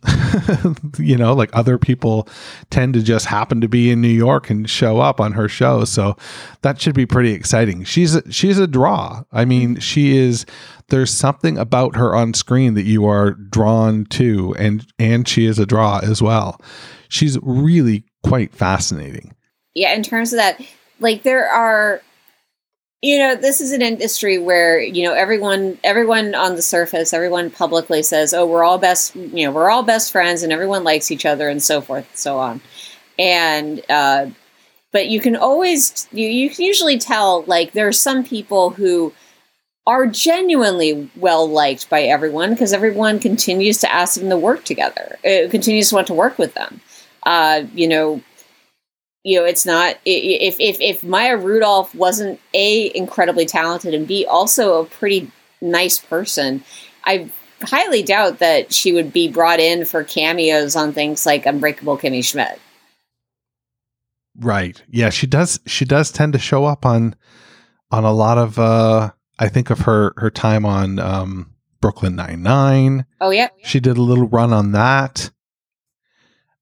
you 0.98 1.16
know 1.16 1.34
like 1.34 1.50
other 1.52 1.78
people 1.78 2.26
tend 2.70 2.94
to 2.94 3.02
just 3.02 3.26
happen 3.26 3.60
to 3.60 3.68
be 3.68 3.90
in 3.90 4.00
New 4.00 4.08
York 4.08 4.48
and 4.48 4.68
show 4.68 4.98
up 4.98 5.20
on 5.20 5.32
her 5.32 5.48
show. 5.48 5.84
So 5.84 6.16
that 6.62 6.80
should 6.80 6.94
be 6.94 7.06
pretty 7.06 7.32
exciting. 7.32 7.84
She's 7.84 8.14
a, 8.14 8.32
she's 8.32 8.58
a 8.58 8.66
draw. 8.66 9.24
I 9.32 9.44
mean 9.44 9.78
she 9.78 10.16
is 10.16 10.46
there's 10.88 11.10
something 11.10 11.58
about 11.58 11.96
her 11.96 12.14
on 12.14 12.34
screen 12.34 12.74
that 12.74 12.84
you 12.84 13.06
are 13.06 13.32
drawn 13.32 14.06
to 14.06 14.54
and 14.58 14.86
and 14.98 15.28
she 15.28 15.44
is 15.44 15.58
a 15.58 15.66
draw 15.66 15.98
as 16.02 16.22
well. 16.22 16.60
She's 17.08 17.38
really 17.42 18.04
quite 18.24 18.54
fascinating. 18.54 19.34
Yeah 19.74 19.92
in 19.94 20.02
terms 20.02 20.32
of 20.32 20.38
that 20.38 20.60
like 20.98 21.24
there 21.24 21.48
are 21.48 22.00
you 23.02 23.18
know 23.18 23.34
this 23.34 23.60
is 23.60 23.72
an 23.72 23.82
industry 23.82 24.38
where 24.38 24.78
you 24.80 25.02
know 25.02 25.14
everyone 25.14 25.78
everyone 25.82 26.34
on 26.34 26.54
the 26.54 26.62
surface 26.62 27.12
everyone 27.12 27.50
publicly 27.50 28.02
says 28.02 28.34
oh 28.34 28.46
we're 28.46 28.64
all 28.64 28.78
best 28.78 29.14
you 29.14 29.44
know 29.44 29.50
we're 29.50 29.70
all 29.70 29.82
best 29.82 30.12
friends 30.12 30.42
and 30.42 30.52
everyone 30.52 30.84
likes 30.84 31.10
each 31.10 31.24
other 31.24 31.48
and 31.48 31.62
so 31.62 31.80
forth 31.80 32.06
and 32.08 32.18
so 32.18 32.38
on. 32.38 32.60
And 33.18 33.82
uh 33.88 34.26
but 34.92 35.08
you 35.08 35.20
can 35.20 35.36
always 35.36 36.08
you, 36.12 36.26
you 36.26 36.50
can 36.50 36.64
usually 36.64 36.98
tell 36.98 37.42
like 37.44 37.72
there 37.72 37.88
are 37.88 37.92
some 37.92 38.22
people 38.24 38.70
who 38.70 39.12
are 39.86 40.06
genuinely 40.06 41.10
well 41.16 41.48
liked 41.48 41.88
by 41.88 42.02
everyone 42.02 42.50
because 42.50 42.72
everyone 42.72 43.18
continues 43.18 43.78
to 43.78 43.90
ask 43.90 44.20
them 44.20 44.28
to 44.28 44.36
work 44.36 44.64
together 44.64 45.18
it 45.24 45.50
continues 45.50 45.88
to 45.88 45.94
want 45.94 46.06
to 46.06 46.14
work 46.14 46.38
with 46.38 46.52
them. 46.52 46.80
Uh 47.22 47.62
you 47.74 47.88
know 47.88 48.20
you 49.22 49.38
know 49.38 49.44
it's 49.44 49.66
not 49.66 49.96
if 50.04 50.56
if 50.58 50.80
if 50.80 51.04
Maya 51.04 51.36
Rudolph 51.36 51.94
wasn't 51.94 52.40
a 52.54 52.96
incredibly 52.96 53.46
talented 53.46 53.94
and 53.94 54.06
b 54.06 54.24
also 54.26 54.82
a 54.82 54.86
pretty 54.86 55.30
nice 55.60 55.98
person, 55.98 56.64
I 57.04 57.30
highly 57.62 58.02
doubt 58.02 58.38
that 58.38 58.72
she 58.72 58.92
would 58.92 59.12
be 59.12 59.28
brought 59.28 59.60
in 59.60 59.84
for 59.84 60.04
cameos 60.04 60.76
on 60.76 60.92
things 60.92 61.26
like 61.26 61.46
Unbreakable 61.46 61.98
Kimmy 61.98 62.24
Schmidt. 62.24 62.58
Right. 64.36 64.82
Yeah, 64.88 65.10
she 65.10 65.26
does 65.26 65.60
she 65.66 65.84
does 65.84 66.10
tend 66.10 66.32
to 66.32 66.38
show 66.38 66.64
up 66.64 66.86
on 66.86 67.14
on 67.90 68.04
a 68.04 68.12
lot 68.12 68.38
of 68.38 68.58
uh 68.58 69.10
I 69.38 69.48
think 69.48 69.70
of 69.70 69.80
her 69.80 70.14
her 70.16 70.30
time 70.30 70.64
on 70.64 70.98
um 70.98 71.54
Brooklyn 71.80 72.14
99. 72.16 73.06
Oh 73.20 73.30
yeah, 73.30 73.48
She 73.64 73.80
did 73.80 73.96
a 73.96 74.02
little 74.02 74.28
run 74.28 74.52
on 74.52 74.72
that. 74.72 75.30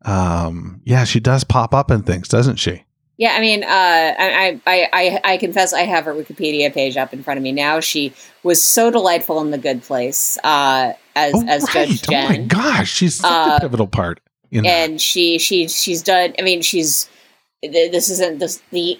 Um 0.09 0.81
yeah, 0.85 1.05
she 1.05 1.21
does 1.21 1.45
pop 1.45 1.75
up 1.75 1.91
in 1.91 2.03
things, 2.03 2.29
doesn't 2.29 2.57
she? 2.57 2.85
yeah. 3.21 3.35
I 3.37 3.41
mean, 3.41 3.65
uh, 3.65 3.67
I, 3.69 4.61
I 4.67 4.88
I 4.93 5.21
I 5.33 5.37
confess 5.38 5.73
I 5.73 5.83
have 5.83 6.05
her 6.05 6.15
Wikipedia 6.15 6.73
page 6.73 6.97
up 6.97 7.12
in 7.12 7.23
front 7.23 7.37
of 7.38 7.43
me 7.45 7.53
now. 7.53 7.81
She 7.81 8.12
was 8.45 8.62
so 8.62 8.91
delightful 8.91 9.41
in 9.41 9.50
The 9.50 9.59
Good 9.59 9.83
Place 9.83 10.38
uh, 10.45 10.93
as 11.17 11.35
Oh, 11.35 11.45
as 11.49 11.67
Judge. 11.69 12.03
Gen. 12.03 12.25
Oh 12.25 12.29
my 12.29 12.37
gosh, 12.38 12.91
she's 12.93 13.17
such 13.17 13.31
Uh, 13.31 13.57
a 13.57 13.61
pivotal 13.61 13.88
part 13.88 14.21
in 14.50 14.62
that. 14.65 14.71
and 14.71 15.00
she 15.00 15.38
she 15.38 15.69
she's 15.69 16.03
done 16.03 16.33
i 16.38 16.43
mean 16.43 16.62
she's 16.62 17.07
this 17.62 18.09
isn't 18.09 18.38
this 18.38 18.62
the 18.71 18.99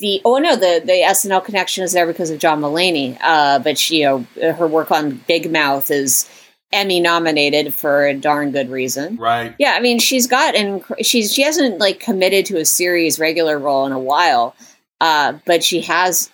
the 0.00 0.20
oh 0.24 0.38
no 0.38 0.56
the 0.56 0.82
the 0.84 1.04
snl 1.14 1.44
connection 1.44 1.84
is 1.84 1.92
there 1.92 2.08
because 2.08 2.28
of 2.30 2.40
john 2.40 2.60
Mulaney. 2.60 3.16
uh 3.20 3.60
but 3.60 3.78
she 3.78 4.00
you 4.00 4.26
know 4.40 4.52
her 4.54 4.66
work 4.66 4.90
on 4.90 5.22
big 5.28 5.48
mouth 5.52 5.92
is 5.92 6.28
emmy 6.72 7.00
nominated 7.00 7.74
for 7.74 8.06
a 8.06 8.14
darn 8.14 8.52
good 8.52 8.70
reason 8.70 9.16
Right. 9.16 9.54
yeah 9.58 9.72
i 9.76 9.80
mean 9.80 9.98
she's 9.98 10.26
got 10.26 10.54
and 10.54 10.84
she's 11.02 11.32
she 11.32 11.42
hasn't 11.42 11.78
like 11.78 12.00
committed 12.00 12.46
to 12.46 12.58
a 12.58 12.64
series 12.64 13.18
regular 13.18 13.58
role 13.58 13.86
in 13.86 13.92
a 13.92 13.98
while 13.98 14.54
uh 15.00 15.34
but 15.46 15.64
she 15.64 15.80
has 15.82 16.30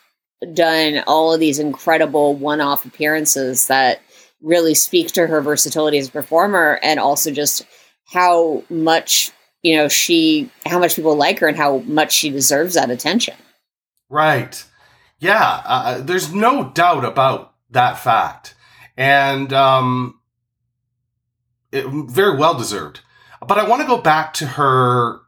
done 0.53 1.03
all 1.07 1.33
of 1.33 1.41
these 1.41 1.59
incredible 1.59 2.35
one-off 2.35 2.85
appearances 2.85 3.69
that 3.69 4.01
really 4.43 4.75
speak 4.75 5.09
to 5.13 5.27
her 5.27 5.41
versatility 5.41 5.97
as 5.99 6.09
a 6.09 6.13
performer 6.13 6.79
and 6.83 7.01
also 7.01 7.31
just 7.31 7.65
how 8.05 8.63
much 8.69 9.31
you 9.63 9.75
know 9.77 9.89
she 9.89 10.51
how 10.67 10.79
much 10.79 10.95
people 10.95 11.17
like 11.17 11.39
her 11.39 11.49
and 11.49 11.57
how 11.57 11.79
much 11.79 12.13
she 12.13 12.29
deserves 12.31 12.75
that 12.75 12.91
attention 12.91 13.35
Right. 14.09 14.63
Yeah. 15.19 15.63
Uh, 15.65 16.01
there's 16.01 16.33
no 16.33 16.71
doubt 16.71 17.05
about 17.05 17.55
that 17.71 17.99
fact, 17.99 18.55
and 18.97 19.53
um, 19.53 20.21
it, 21.77 21.87
very 22.11 22.37
well 22.37 22.55
deserved. 22.55 23.01
But 23.47 23.59
I 23.59 23.69
want 23.69 23.83
to 23.83 23.87
go 23.87 23.99
back 23.99 24.33
to 24.35 24.47
her 24.47 25.21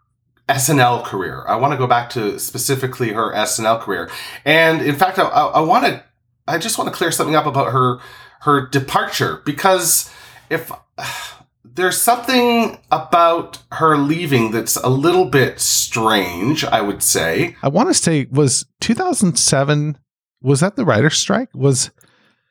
SNL 0.49 1.05
career. 1.05 1.45
I 1.47 1.57
want 1.57 1.73
to 1.73 1.77
go 1.77 1.87
back 1.87 2.11
to 2.11 2.39
specifically 2.39 3.13
her 3.13 3.33
SNL 3.33 3.81
career, 3.81 4.11
and 4.45 4.81
in 4.83 4.97
fact, 4.97 5.19
I, 5.19 5.25
I, 5.25 5.47
I 5.47 5.61
want 5.61 5.85
to. 5.87 6.05
I 6.47 6.57
just 6.57 6.79
want 6.79 6.89
to 6.91 6.97
clear 6.97 7.13
something 7.13 7.37
up 7.37 7.47
about 7.47 7.73
her 7.73 7.99
her 8.41 8.67
departure 8.67 9.43
because 9.45 10.11
if 10.51 10.73
there's 11.65 12.01
something 12.01 12.79
about 12.91 13.63
her 13.73 13.97
leaving 13.97 14.51
that's 14.51 14.77
a 14.77 14.89
little 14.89 15.27
bit 15.27 15.61
strange, 15.61 16.65
I 16.65 16.81
would 16.81 17.03
say. 17.03 17.57
I 17.63 17.69
want 17.69 17.89
to 17.89 17.95
say 17.95 18.27
was 18.31 18.67
2007 18.81 19.99
was 20.41 20.61
that 20.61 20.77
the 20.77 20.85
writer's 20.85 21.17
strike? 21.17 21.49
Was 21.55 21.91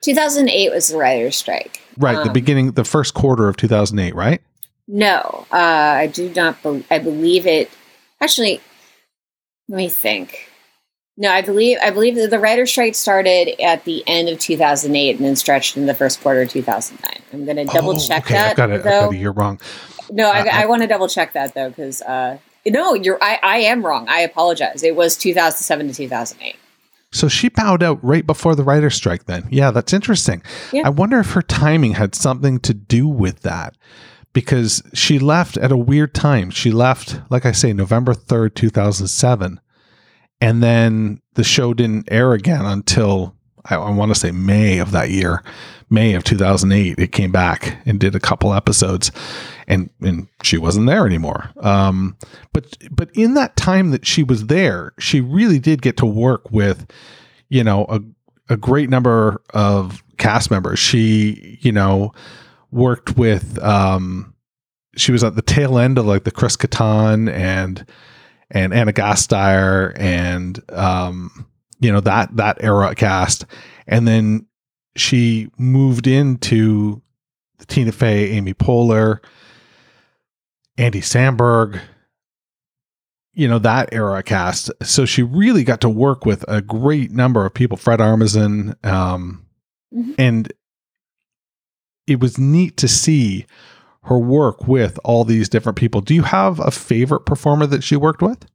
2008 0.03 0.71
was 0.71 0.87
the 0.89 0.97
writer's 0.97 1.35
strike 1.35 1.81
right, 1.97 2.15
the 2.15 2.21
Um, 2.29 2.33
beginning 2.33 2.71
the 2.71 2.83
first 2.83 3.13
quarter 3.13 3.47
of 3.47 3.57
2008, 3.57 4.15
right? 4.15 4.41
No, 4.87 5.45
uh, 5.51 5.55
I 5.55 6.07
do 6.07 6.31
not. 6.35 6.61
Be- 6.63 6.85
I 6.89 6.99
believe 6.99 7.45
it. 7.45 7.69
Actually, 8.21 8.61
let 9.67 9.77
me 9.77 9.89
think. 9.89 10.49
No, 11.17 11.31
I 11.31 11.41
believe 11.41 11.77
I 11.83 11.89
believe 11.89 12.15
that 12.15 12.29
the 12.29 12.39
writer's 12.39 12.69
strike 12.71 12.95
started 12.95 13.59
at 13.61 13.83
the 13.85 14.03
end 14.07 14.29
of 14.29 14.39
2008 14.39 15.17
and 15.17 15.25
then 15.25 15.35
stretched 15.35 15.75
in 15.75 15.87
the 15.87 15.93
first 15.95 16.21
quarter 16.21 16.43
of 16.43 16.49
2009. 16.49 17.21
I'm 17.33 17.43
going 17.45 17.57
to 17.57 17.65
double 17.65 17.95
Oh, 17.95 17.99
check 17.99 18.25
okay, 18.25 18.35
that. 18.35 18.51
I've 18.51 18.55
got 18.55 18.69
it. 18.69 18.75
I've 18.75 18.83
though. 18.83 19.05
got 19.07 19.13
it. 19.15 19.17
You're 19.17 19.31
wrong. 19.33 19.59
No, 20.11 20.29
I, 20.31 20.41
Uh, 20.41 20.49
I 20.53 20.65
want 20.67 20.83
to 20.83 20.87
double 20.87 21.09
check 21.09 21.33
that 21.33 21.53
though 21.53 21.69
because 21.69 22.01
uh, 22.03 22.37
no, 22.65 22.93
you're. 22.93 23.17
I, 23.21 23.39
I 23.43 23.57
am 23.59 23.85
wrong. 23.85 24.07
I 24.07 24.19
apologize. 24.21 24.83
It 24.83 24.95
was 24.95 25.17
2007 25.17 25.87
to 25.89 25.93
2008. 25.93 26.55
So 27.11 27.27
she 27.27 27.49
bowed 27.49 27.83
out 27.83 28.03
right 28.03 28.25
before 28.25 28.55
the 28.55 28.63
writer's 28.63 28.95
strike 28.95 29.25
then. 29.25 29.47
Yeah, 29.49 29.71
that's 29.71 29.93
interesting. 29.93 30.43
Yeah. 30.73 30.83
I 30.85 30.89
wonder 30.89 31.19
if 31.19 31.31
her 31.31 31.41
timing 31.41 31.93
had 31.93 32.15
something 32.15 32.59
to 32.61 32.73
do 32.73 33.07
with 33.07 33.41
that 33.41 33.77
because 34.33 34.83
she 34.93 35.17
left 35.17 35.57
at 35.57 35.71
a 35.71 35.77
weird 35.77 36.13
time. 36.13 36.49
She 36.49 36.71
left, 36.71 37.21
like 37.29 37.45
I 37.45 37.53
say, 37.53 37.73
November 37.73 38.13
3rd, 38.13 38.55
2007. 38.55 39.59
And 40.41 40.61
then 40.61 41.21
the 41.33 41.43
show 41.43 41.73
didn't 41.73 42.09
air 42.11 42.33
again 42.33 42.65
until 42.65 43.35
I, 43.65 43.75
I 43.75 43.89
want 43.89 44.13
to 44.13 44.19
say 44.19 44.31
May 44.31 44.79
of 44.79 44.91
that 44.91 45.09
year, 45.09 45.43
May 45.89 46.13
of 46.13 46.23
2008. 46.23 46.99
It 46.99 47.11
came 47.11 47.31
back 47.31 47.77
and 47.85 47.99
did 47.99 48.15
a 48.15 48.19
couple 48.19 48.53
episodes, 48.53 49.11
and 49.67 49.89
and 50.01 50.27
she 50.43 50.57
wasn't 50.57 50.87
there 50.87 51.05
anymore. 51.05 51.49
Um, 51.61 52.17
but 52.53 52.77
but 52.91 53.09
in 53.13 53.35
that 53.35 53.55
time 53.55 53.91
that 53.91 54.05
she 54.05 54.23
was 54.23 54.47
there, 54.47 54.93
she 54.99 55.21
really 55.21 55.59
did 55.59 55.81
get 55.81 55.97
to 55.97 56.05
work 56.05 56.51
with, 56.51 56.91
you 57.49 57.63
know, 57.63 57.85
a 57.89 58.01
a 58.49 58.57
great 58.57 58.89
number 58.89 59.41
of 59.53 60.03
cast 60.17 60.51
members. 60.51 60.79
She, 60.79 61.57
you 61.61 61.71
know, 61.71 62.13
worked 62.71 63.17
with. 63.17 63.61
Um, 63.63 64.33
she 64.95 65.11
was 65.11 65.23
at 65.23 65.35
the 65.35 65.41
tail 65.41 65.77
end 65.77 65.97
of 65.97 66.05
like 66.05 66.23
the 66.23 66.31
Chris 66.31 66.57
Kattan 66.57 67.31
and 67.31 67.85
and 68.49 68.73
Anna 68.73 68.93
Gasteyer 68.93 69.93
and 69.97 70.59
um, 70.71 71.45
you 71.79 71.91
know 71.91 72.01
that 72.01 72.35
that 72.35 72.57
era 72.61 72.95
cast, 72.95 73.45
and 73.87 74.07
then 74.07 74.47
she 74.99 75.49
moved 75.57 76.07
into 76.07 77.01
the 77.59 77.65
Tina 77.65 77.91
Fey, 77.91 78.31
Amy 78.31 78.53
Poehler, 78.53 79.19
Andy 80.77 81.01
Samberg, 81.01 81.81
you 83.33 83.47
know 83.47 83.59
that 83.59 83.89
era 83.93 84.23
cast. 84.23 84.71
So 84.83 85.05
she 85.05 85.21
really 85.23 85.63
got 85.63 85.81
to 85.81 85.89
work 85.89 86.25
with 86.25 86.43
a 86.47 86.61
great 86.61 87.11
number 87.11 87.45
of 87.45 87.53
people, 87.53 87.77
Fred 87.77 87.99
Armisen, 87.99 88.83
um, 88.85 89.45
Mhm. 89.95 90.15
and 90.17 90.53
it 92.07 92.19
was 92.19 92.37
neat 92.37 92.77
to 92.77 92.87
see 92.87 93.45
her 94.03 94.17
work 94.17 94.67
with 94.67 94.99
all 95.03 95.23
these 95.23 95.49
different 95.49 95.77
people. 95.77 96.01
Do 96.01 96.15
you 96.15 96.23
have 96.23 96.59
a 96.59 96.71
favorite 96.71 97.25
performer 97.25 97.65
that 97.67 97.83
she 97.83 97.95
worked 97.95 98.21
with? 98.21 98.45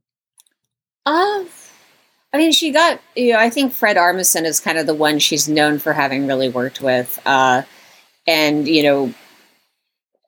Uh, 1.05 1.43
I 2.33 2.39
mean, 2.39 2.51
she 2.51 2.71
got, 2.71 2.99
you 3.15 3.33
know, 3.33 3.39
I 3.39 3.51
think 3.51 3.73
Fred 3.73 3.95
Armisen 3.95 4.43
is 4.43 4.59
kind 4.59 4.79
of 4.79 4.87
the 4.87 4.95
one 4.95 5.19
she's 5.19 5.47
known 5.47 5.77
for 5.77 5.93
having 5.93 6.25
really 6.25 6.49
worked 6.49 6.81
with. 6.81 7.21
Uh, 7.25 7.61
and, 8.25 8.67
you 8.67 8.81
know, 8.81 9.13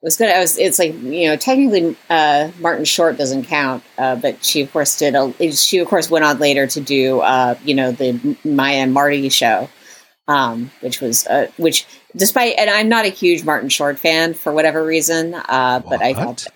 was 0.02 0.16
good. 0.16 0.30
I 0.30 0.38
was, 0.38 0.56
it's 0.56 0.78
like, 0.78 0.94
you 1.02 1.26
know, 1.26 1.36
technically, 1.36 1.96
uh, 2.08 2.52
Martin 2.60 2.84
Short 2.84 3.18
doesn't 3.18 3.46
count, 3.46 3.82
uh, 3.98 4.14
but 4.14 4.44
she, 4.44 4.60
of 4.60 4.72
course, 4.72 4.96
did, 4.96 5.16
a, 5.16 5.50
she, 5.50 5.78
of 5.78 5.88
course, 5.88 6.08
went 6.08 6.24
on 6.24 6.38
later 6.38 6.68
to 6.68 6.80
do, 6.80 7.20
uh, 7.20 7.56
you 7.64 7.74
know, 7.74 7.90
the 7.90 8.36
Maya 8.44 8.76
and 8.76 8.94
Marty 8.94 9.28
show, 9.28 9.68
um, 10.28 10.70
which 10.82 11.00
was, 11.00 11.26
uh, 11.26 11.50
which, 11.56 11.86
despite, 12.14 12.54
and 12.56 12.70
I'm 12.70 12.88
not 12.88 13.04
a 13.04 13.08
huge 13.08 13.44
Martin 13.44 13.68
Short 13.68 13.98
fan 13.98 14.34
for 14.34 14.52
whatever 14.52 14.84
reason, 14.84 15.34
uh, 15.34 15.80
but 15.80 16.00
I 16.00 16.14
thought, 16.14 16.46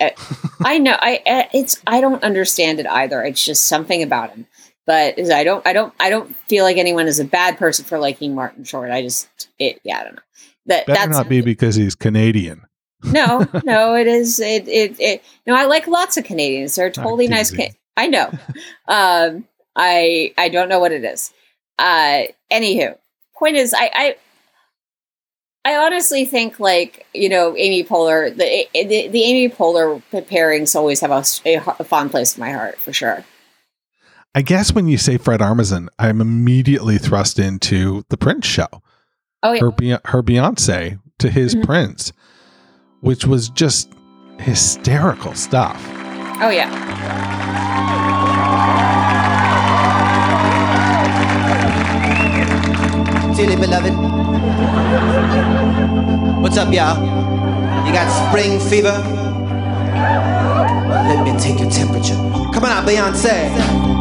I 0.65 0.79
know. 0.79 0.97
I 1.01 1.49
it's 1.53 1.81
I 1.87 2.01
don't 2.01 2.23
understand 2.23 2.81
it 2.81 2.87
either. 2.87 3.23
It's 3.23 3.45
just 3.45 3.65
something 3.65 4.03
about 4.03 4.31
him. 4.31 4.47
But 4.87 5.19
is- 5.19 5.31
I 5.31 5.45
don't 5.45 5.67
I 5.67 5.73
don't 5.73 5.93
I 6.01 6.11
don't 6.11 6.35
feel 6.49 6.65
like 6.65 6.77
anyone 6.77 7.07
is 7.07 7.21
a 7.21 7.25
bad 7.25 7.59
person 7.59 7.85
for 7.85 7.99
liking 7.99 8.35
Martin 8.35 8.65
Short. 8.65 8.91
I 8.91 9.03
just 9.03 9.49
it 9.59 9.81
yeah 9.85 10.01
I 10.01 10.05
don't 10.05 10.17
know. 10.17 10.23
That 10.67 10.87
Better 10.87 10.99
that's 10.99 11.17
not 11.17 11.29
be 11.29 11.41
because 11.41 11.75
he's 11.75 11.95
Canadian. 11.95 12.63
no 13.05 13.47
no 13.65 13.95
it 13.95 14.07
is 14.07 14.41
it 14.41 14.69
it 14.69 14.99
it 15.01 15.23
no 15.47 15.55
I 15.55 15.65
like 15.65 15.87
lots 15.87 16.17
of 16.17 16.25
Canadians. 16.25 16.75
They're 16.75 16.91
totally 16.91 17.29
nice. 17.29 17.51
Ca- 17.55 17.73
I 17.97 18.07
know. 18.07 18.31
um 18.89 19.47
I 19.77 20.35
I 20.37 20.49
don't 20.49 20.69
know 20.69 20.81
what 20.81 20.93
it 20.93 21.05
is. 21.05 21.33
Uh 21.79 22.25
anywho, 22.51 22.97
point 23.39 23.57
is 23.57 23.75
I 23.75 23.91
I 23.95 24.17
I 25.65 25.77
honestly 25.77 26.25
think, 26.25 26.59
like 26.59 27.07
you 27.13 27.29
know, 27.29 27.55
Amy 27.57 27.85
Poehler, 27.85 28.35
the 28.35 28.67
the, 28.73 29.09
the 29.09 29.25
Amy 29.25 29.49
Poehler 29.49 30.03
pairings 30.11 30.75
always 30.75 31.01
have 31.01 31.11
a, 31.11 31.23
a 31.79 31.85
fond 31.85 32.11
place 32.11 32.37
in 32.37 32.41
my 32.41 32.51
heart 32.53 32.79
for 32.79 32.93
sure. 32.93 33.25
I 34.35 34.43
guess 34.43 34.73
when 34.73 34.87
you 34.87 34.97
say 34.97 35.17
Fred 35.19 35.41
Armisen, 35.41 35.89
I'm 35.99 36.21
immediately 36.21 36.99
thrust 36.99 37.39
into 37.39 38.05
the 38.11 38.17
Prince 38.17 38.47
show. 38.47 38.69
Oh 39.43 39.53
yeah, 39.53 39.61
her 39.61 39.71
Be- 39.73 39.89
her 40.05 40.23
Beyonce 40.23 41.01
to 41.19 41.31
his 41.31 41.55
Mhm. 41.55 41.65
Prince, 41.65 42.13
which 43.01 43.27
was 43.27 43.49
just 43.49 43.89
hysterical 44.39 45.35
stuff. 45.35 45.85
oh 46.43 46.51
yeah. 46.51 46.69
Dearly 53.37 53.57
beloved. 53.57 53.93
What's 56.43 56.59
up, 56.59 56.73
y'all? 56.73 56.99
You 57.87 57.93
got 57.93 58.09
spring 58.29 58.61
fever? 58.61 58.93
Let 61.09 61.25
me 61.25 61.39
take 61.39 61.59
your 61.61 61.71
temperature. 61.71 62.15
Come 62.53 62.65
on 62.65 62.71
out, 62.71 62.87
Beyonce. 62.87 64.00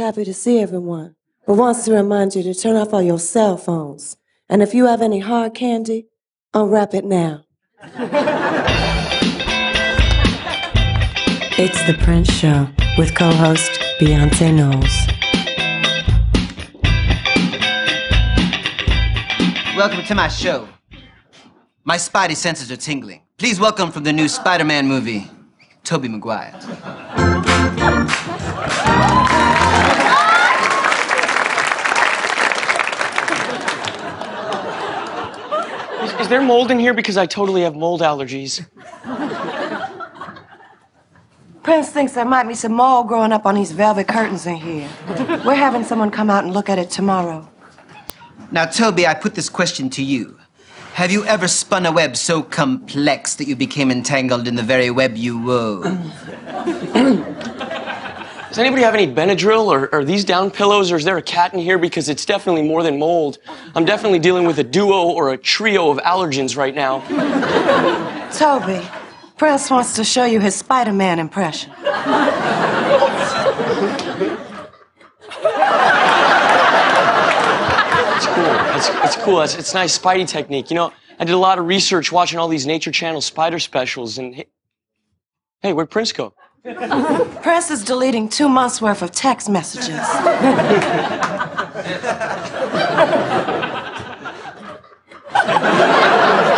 Happy 0.00 0.24
to 0.24 0.32
see 0.32 0.58
everyone, 0.58 1.14
but 1.46 1.54
wants 1.54 1.84
to 1.84 1.92
remind 1.92 2.34
you 2.34 2.42
to 2.42 2.54
turn 2.54 2.76
off 2.76 2.94
all 2.94 3.02
your 3.02 3.18
cell 3.18 3.56
phones. 3.56 4.16
And 4.48 4.62
if 4.62 4.74
you 4.74 4.86
have 4.86 5.02
any 5.02 5.20
hard 5.20 5.54
candy, 5.54 6.08
unwrap 6.54 6.94
it 6.94 7.04
now. 7.04 7.44
it's 11.58 11.86
The 11.86 11.94
Prince 12.02 12.32
Show 12.32 12.68
with 12.96 13.14
co 13.14 13.30
host 13.30 13.70
Beyonce 14.00 14.54
Knowles. 14.54 15.06
Welcome 19.76 20.04
to 20.04 20.14
my 20.14 20.28
show. 20.28 20.68
My 21.84 21.96
spidey 21.96 22.36
senses 22.36 22.72
are 22.72 22.76
tingling. 22.76 23.22
Please 23.38 23.60
welcome 23.60 23.90
from 23.90 24.04
the 24.04 24.12
new 24.12 24.28
Spider-Man 24.28 24.86
movie, 24.86 25.30
Tobey 25.84 26.08
Maguire. 26.08 26.52
Is, 36.20 36.26
is 36.26 36.28
there 36.28 36.42
mold 36.42 36.70
in 36.70 36.78
here? 36.78 36.92
Because 36.92 37.16
I 37.16 37.24
totally 37.24 37.62
have 37.62 37.74
mold 37.74 38.02
allergies. 38.02 38.66
Prince 41.62 41.90
thinks 41.90 42.12
there 42.12 42.24
might 42.24 42.46
be 42.46 42.54
some 42.54 42.72
mold 42.72 43.08
growing 43.08 43.32
up 43.32 43.46
on 43.46 43.54
these 43.54 43.72
velvet 43.72 44.06
curtains 44.06 44.46
in 44.46 44.56
here. 44.56 44.88
We're 45.46 45.54
having 45.54 45.82
someone 45.82 46.10
come 46.10 46.28
out 46.28 46.44
and 46.44 46.52
look 46.52 46.68
at 46.68 46.78
it 46.78 46.90
tomorrow. 46.90 47.48
Now, 48.50 48.66
Tobey, 48.66 49.06
I 49.06 49.14
put 49.14 49.34
this 49.34 49.48
question 49.48 49.88
to 49.90 50.02
you. 50.02 50.38
Have 50.94 51.10
you 51.10 51.24
ever 51.24 51.48
spun 51.48 51.86
a 51.86 51.92
web 51.92 52.16
so 52.16 52.42
complex 52.42 53.36
that 53.36 53.46
you 53.46 53.56
became 53.56 53.90
entangled 53.90 54.46
in 54.46 54.56
the 54.56 54.62
very 54.62 54.90
web 54.90 55.16
you 55.16 55.38
wove? 55.38 55.84
Does 58.50 58.58
anybody 58.58 58.82
have 58.82 58.96
any 58.96 59.06
Benadryl 59.06 59.66
or 59.66 59.94
are 59.94 60.04
these 60.04 60.24
down 60.24 60.50
pillows 60.50 60.90
or 60.90 60.96
is 60.96 61.04
there 61.04 61.16
a 61.16 61.22
cat 61.22 61.54
in 61.54 61.60
here? 61.60 61.78
Because 61.78 62.08
it's 62.08 62.24
definitely 62.24 62.62
more 62.62 62.82
than 62.82 62.98
mold. 62.98 63.38
I'm 63.76 63.84
definitely 63.84 64.18
dealing 64.18 64.44
with 64.44 64.58
a 64.58 64.64
duo 64.64 65.08
or 65.08 65.30
a 65.30 65.38
trio 65.38 65.88
of 65.88 65.98
allergens 65.98 66.56
right 66.56 66.74
now. 66.74 66.98
Tobey, 68.32 68.84
Prince 69.36 69.70
wants 69.70 69.94
to 69.94 70.02
show 70.02 70.24
you 70.24 70.40
his 70.40 70.56
Spider 70.56 70.92
Man 70.92 71.20
impression. 71.20 71.70
It's 78.16 78.26
cool. 78.26 78.52
It's, 78.74 78.88
it's 78.88 79.16
cool. 79.24 79.42
It's, 79.42 79.54
it's 79.54 79.74
nice 79.74 79.96
Spidey 79.96 80.26
technique. 80.26 80.70
You 80.70 80.74
know, 80.74 80.92
I 81.20 81.24
did 81.24 81.36
a 81.36 81.38
lot 81.38 81.60
of 81.60 81.66
research 81.66 82.10
watching 82.10 82.40
all 82.40 82.48
these 82.48 82.66
Nature 82.66 82.90
Channel 82.90 83.20
spider 83.20 83.60
specials 83.60 84.18
and 84.18 84.34
hey, 84.34 84.46
hey 85.62 85.72
where'd 85.72 85.90
Prince 85.90 86.10
go? 86.10 86.34
Prince 87.42 87.70
is 87.70 87.82
deleting 87.84 88.28
two 88.28 88.48
months' 88.48 88.82
worth 88.82 89.00
of 89.00 89.12
text 89.12 89.48
messages. 89.48 89.88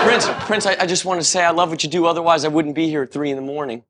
Prince, 0.03 0.27
Prince, 0.45 0.67
I, 0.67 0.77
I 0.81 0.87
just 0.87 1.05
want 1.05 1.21
to 1.21 1.25
say 1.25 1.45
I 1.45 1.51
love 1.51 1.71
what 1.71 1.85
you 1.85 1.89
do. 1.89 2.07
Otherwise, 2.07 2.45
I 2.45 2.49
wouldn't 2.49 2.75
be 2.75 2.89
here 2.89 3.03
at 3.03 3.13
three 3.13 3.31
in 3.31 3.37
the 3.37 3.43
morning. 3.43 3.85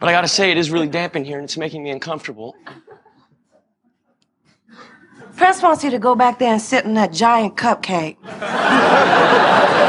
But 0.00 0.08
I 0.08 0.12
gotta 0.12 0.28
say, 0.28 0.50
it 0.50 0.56
is 0.56 0.70
really 0.70 0.88
damp 0.88 1.14
in 1.14 1.24
here 1.24 1.36
and 1.36 1.44
it's 1.44 1.58
making 1.58 1.82
me 1.82 1.90
uncomfortable. 1.90 2.56
Prince 5.36 5.62
wants 5.62 5.84
you 5.84 5.90
to 5.90 5.98
go 5.98 6.14
back 6.14 6.38
there 6.38 6.52
and 6.52 6.62
sit 6.62 6.86
in 6.86 6.94
that 6.94 7.12
giant 7.12 7.56
cupcake. 7.56 8.16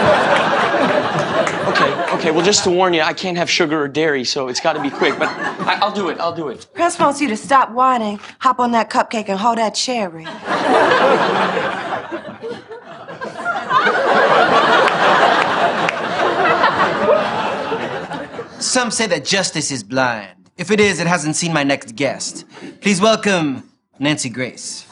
Okay, 2.25 2.31
okay. 2.31 2.35
Well, 2.35 2.45
just 2.45 2.63
to 2.63 2.71
warn 2.71 2.95
you, 2.95 3.01
I 3.01 3.13
can't 3.13 3.37
have 3.37 3.51
sugar 3.51 3.83
or 3.83 3.87
dairy, 3.87 4.23
so 4.23 4.47
it's 4.47 4.59
got 4.59 4.73
to 4.73 4.81
be 4.81 4.89
quick. 4.89 5.19
But 5.19 5.29
I, 5.29 5.77
I'll 5.79 5.91
do 5.91 6.09
it. 6.09 6.19
I'll 6.19 6.35
do 6.35 6.49
it. 6.49 6.65
Prince 6.73 6.97
wants 6.97 7.21
you 7.21 7.27
to 7.27 7.37
stop 7.37 7.69
whining, 7.69 8.19
hop 8.39 8.59
on 8.59 8.71
that 8.71 8.89
cupcake, 8.89 9.29
and 9.29 9.37
hold 9.39 9.59
that 9.59 9.75
cherry. 9.75 10.25
Some 18.59 18.89
say 18.89 19.05
that 19.05 19.23
justice 19.23 19.69
is 19.69 19.83
blind. 19.83 20.49
If 20.57 20.71
it 20.71 20.79
is, 20.79 20.99
it 20.99 21.05
hasn't 21.05 21.35
seen 21.35 21.53
my 21.53 21.63
next 21.63 21.95
guest. 21.95 22.45
Please 22.81 22.99
welcome 22.99 23.69
Nancy 23.99 24.29
Grace. 24.29 24.87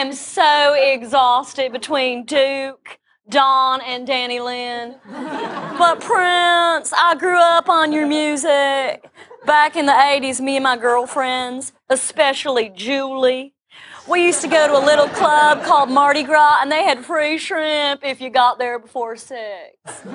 Am 0.00 0.14
so 0.14 0.72
exhausted 0.72 1.72
between 1.72 2.24
Duke, 2.24 2.98
Don, 3.28 3.82
and 3.82 4.08
Dannielynn. 4.08 4.98
But 5.76 6.00
Prince, 6.00 6.94
I 6.94 7.14
grew 7.18 7.38
up 7.38 7.68
on 7.68 7.92
your 7.92 8.06
music. 8.06 9.04
Back 9.44 9.76
in 9.76 9.84
the 9.84 9.92
80s, 9.92 10.40
me 10.40 10.56
and 10.56 10.62
my 10.62 10.78
girlfriends, 10.78 11.74
especially 11.90 12.70
Julie, 12.74 13.52
we 14.10 14.26
used 14.26 14.40
to 14.42 14.48
go 14.48 14.66
to 14.66 14.76
a 14.76 14.84
little 14.84 15.08
club 15.08 15.62
called 15.62 15.88
Mardi 15.88 16.24
Gras, 16.24 16.58
and 16.62 16.70
they 16.70 16.82
had 16.82 17.04
free 17.04 17.38
shrimp 17.38 18.04
if 18.04 18.20
you 18.20 18.28
got 18.28 18.58
there 18.58 18.78
before 18.80 19.14
six. 19.16 19.76
You 20.04 20.10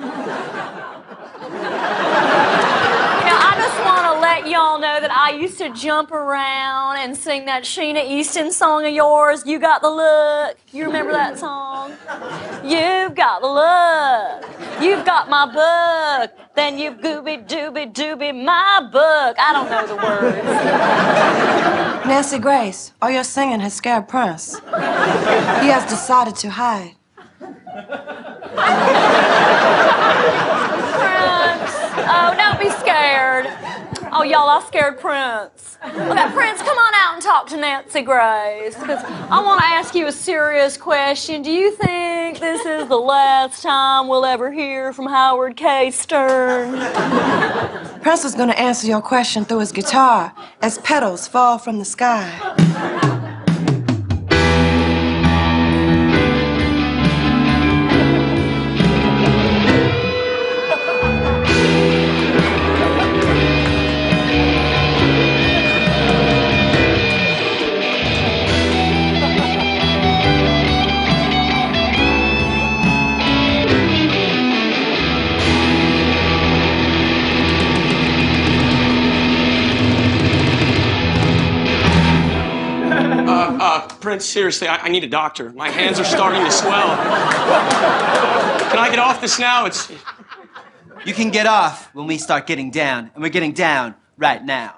know, 3.32 3.38
I 3.40 3.54
just 3.56 3.78
want 3.84 4.14
to 4.14 4.20
let 4.20 4.48
y'all 4.48 4.78
know 4.78 5.00
that 5.00 5.10
I 5.10 5.30
used 5.30 5.56
to 5.58 5.72
jump 5.72 6.12
around 6.12 6.98
and 6.98 7.16
sing 7.16 7.46
that 7.46 7.62
Sheena 7.64 8.06
Easton 8.06 8.52
song 8.52 8.84
of 8.84 8.92
yours, 8.92 9.46
You 9.46 9.58
Got 9.58 9.80
the 9.80 9.88
Look. 9.90 10.58
You 10.72 10.84
remember 10.84 11.12
that 11.12 11.38
song? 11.38 11.92
You've 12.62 13.14
got 13.14 13.40
the 13.40 13.48
look. 13.48 14.44
You've 14.82 15.06
got 15.06 15.30
my 15.30 15.46
book. 15.46 16.32
Then 16.54 16.78
you've 16.78 16.98
gooby 16.98 17.48
dooby 17.48 17.92
dooby 17.92 18.32
my 18.44 18.88
book. 18.92 19.36
I 19.38 19.52
don't 19.52 19.70
know 19.70 19.86
the 19.86 19.96
words. 19.96 20.46
Nancy 22.06 22.38
Grace, 22.38 22.92
all 23.02 23.10
your 23.10 23.24
singing 23.24 23.60
has 23.60 23.74
scared 23.86 24.08
Prince. 24.08 24.58
He 24.58 25.68
has 25.70 25.88
decided 25.88 26.34
to 26.36 26.50
hide. 26.50 26.96
Prince. 27.38 27.54
Oh, 32.08 32.34
don't 32.36 32.58
be 32.58 32.68
scared. 32.80 33.46
Oh, 34.10 34.24
y'all, 34.24 34.48
I 34.48 34.60
scared 34.66 34.98
Prince. 34.98 35.78
Oh, 35.84 36.10
okay, 36.10 36.34
Prince, 36.34 36.62
come 36.62 36.76
on 36.76 36.94
out 36.96 37.14
and 37.14 37.22
talk 37.22 37.46
to 37.50 37.56
Nancy 37.56 38.02
Grace. 38.02 38.74
Because 38.76 39.04
I 39.04 39.40
want 39.44 39.60
to 39.60 39.66
ask 39.66 39.94
you 39.94 40.08
a 40.08 40.12
serious 40.12 40.76
question. 40.76 41.42
Do 41.42 41.52
you 41.52 41.70
think 41.70 42.40
this 42.40 42.66
is 42.66 42.88
the 42.88 42.98
last 42.98 43.62
time 43.62 44.08
we'll 44.08 44.24
ever 44.24 44.50
hear 44.50 44.92
from 44.92 45.06
Howard 45.06 45.56
K. 45.56 45.92
Stern? 45.92 46.72
Prince 48.00 48.24
is 48.24 48.34
going 48.34 48.48
to 48.48 48.58
answer 48.58 48.88
your 48.88 49.00
question 49.00 49.44
through 49.44 49.60
his 49.60 49.70
guitar 49.70 50.34
as 50.60 50.78
petals 50.78 51.28
fall 51.28 51.58
from 51.58 51.78
the 51.78 51.84
sky. 51.84 53.12
Seriously, 84.22 84.68
I, 84.68 84.76
I 84.76 84.88
need 84.88 85.04
a 85.04 85.08
doctor. 85.08 85.50
My 85.50 85.68
hands 85.68 85.98
are 86.00 86.04
starting 86.04 86.44
to 86.44 86.50
swell. 86.50 86.96
Can 86.96 88.78
I 88.78 88.88
get 88.90 88.98
off 88.98 89.20
this 89.20 89.38
now? 89.38 89.66
It's. 89.66 89.90
You 91.04 91.14
can 91.14 91.30
get 91.30 91.46
off 91.46 91.94
when 91.94 92.06
we 92.06 92.18
start 92.18 92.46
getting 92.46 92.70
down, 92.70 93.10
and 93.14 93.22
we're 93.22 93.30
getting 93.30 93.52
down 93.52 93.94
right 94.16 94.44
now. 94.44 94.74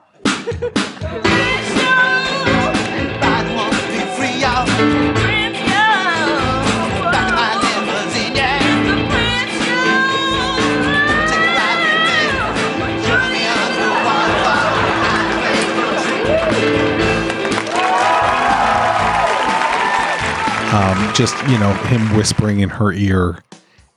Just 21.19 21.37
you 21.49 21.59
know 21.59 21.73
him 21.75 22.17
whispering 22.17 22.61
in 22.61 22.69
her 22.69 22.93
ear 22.93 23.43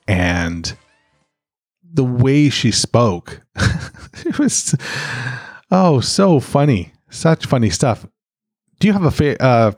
and 0.08 0.76
the 1.94 2.02
way 2.02 2.48
she 2.48 2.72
spoke 2.72 3.40
it 4.26 4.38
was 4.40 4.74
oh 5.70 6.00
so 6.00 6.40
funny 6.40 6.92
such 7.10 7.46
funny 7.46 7.70
stuff 7.70 8.04
do 8.80 8.88
you 8.88 8.92
have 8.92 9.04
a 9.04 9.10
fa- 9.12 9.40
uh 9.40 9.70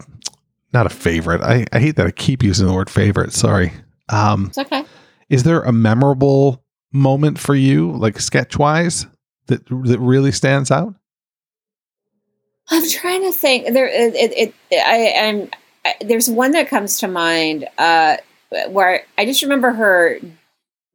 not 0.73 0.87
a 0.87 0.91
favorite 0.91 1.43
I, 1.43 1.67
I 1.71 1.81
hate 1.81 1.97
that 1.97 2.07
i 2.07 2.11
keep 2.11 2.43
using 2.43 2.67
the 2.67 2.73
word 2.73 2.89
favorite 2.89 3.35
sorry 3.35 3.73
um 4.09 4.47
It's 4.47 4.59
okay. 4.59 4.85
is 5.29 5.43
there 5.43 5.61
a 5.63 5.73
memorable 5.73 6.65
moment 6.93 7.39
for 7.39 7.55
you 7.55 7.93
like 7.93 8.19
sketch 8.21 8.59
wise 8.59 9.07
that 9.49 9.67
that 9.67 9.99
really 10.01 10.33
stands 10.33 10.71
out 10.71 10.95
I'm 12.71 12.89
trying 12.89 13.21
to 13.25 13.33
think. 13.33 13.75
There, 13.75 13.87
it, 13.87 14.15
it, 14.15 14.55
it 14.71 14.79
I, 14.79 15.29
I'm. 15.29 15.51
There's 16.01 16.29
one 16.29 16.53
that 16.53 16.68
comes 16.68 16.99
to 17.01 17.09
mind 17.09 17.66
uh, 17.79 18.16
where 18.68 19.05
I 19.18 19.25
just 19.27 19.42
remember 19.42 19.73
her 19.73 20.18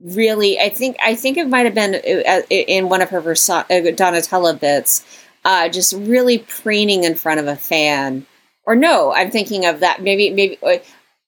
really. 0.01 0.59
I 0.59 0.69
think 0.69 0.97
I 1.03 1.15
think 1.15 1.37
it 1.37 1.47
might 1.47 1.65
have 1.65 1.75
been 1.75 1.95
uh, 1.95 2.41
in 2.49 2.89
one 2.89 3.01
of 3.01 3.09
her 3.09 3.21
Versa- 3.21 3.65
uh, 3.69 3.91
Donatella 3.91 4.59
bits, 4.59 5.05
uh, 5.45 5.69
just 5.69 5.93
really 5.93 6.39
preening 6.39 7.03
in 7.03 7.15
front 7.15 7.39
of 7.39 7.47
a 7.47 7.55
fan. 7.55 8.25
Or 8.65 8.75
no, 8.75 9.13
I'm 9.13 9.31
thinking 9.31 9.65
of 9.65 9.79
that. 9.81 10.01
Maybe 10.01 10.29
maybe 10.29 10.57
uh, 10.63 10.77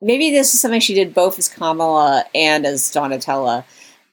maybe 0.02 0.32
this 0.32 0.54
is 0.54 0.62
something 0.62 0.80
she 0.80 0.94
did 0.94 1.14
both 1.14 1.38
as 1.40 1.50
Kamala 1.50 2.26
and 2.34 2.66
as 2.66 2.84
Donatella. 2.84 3.64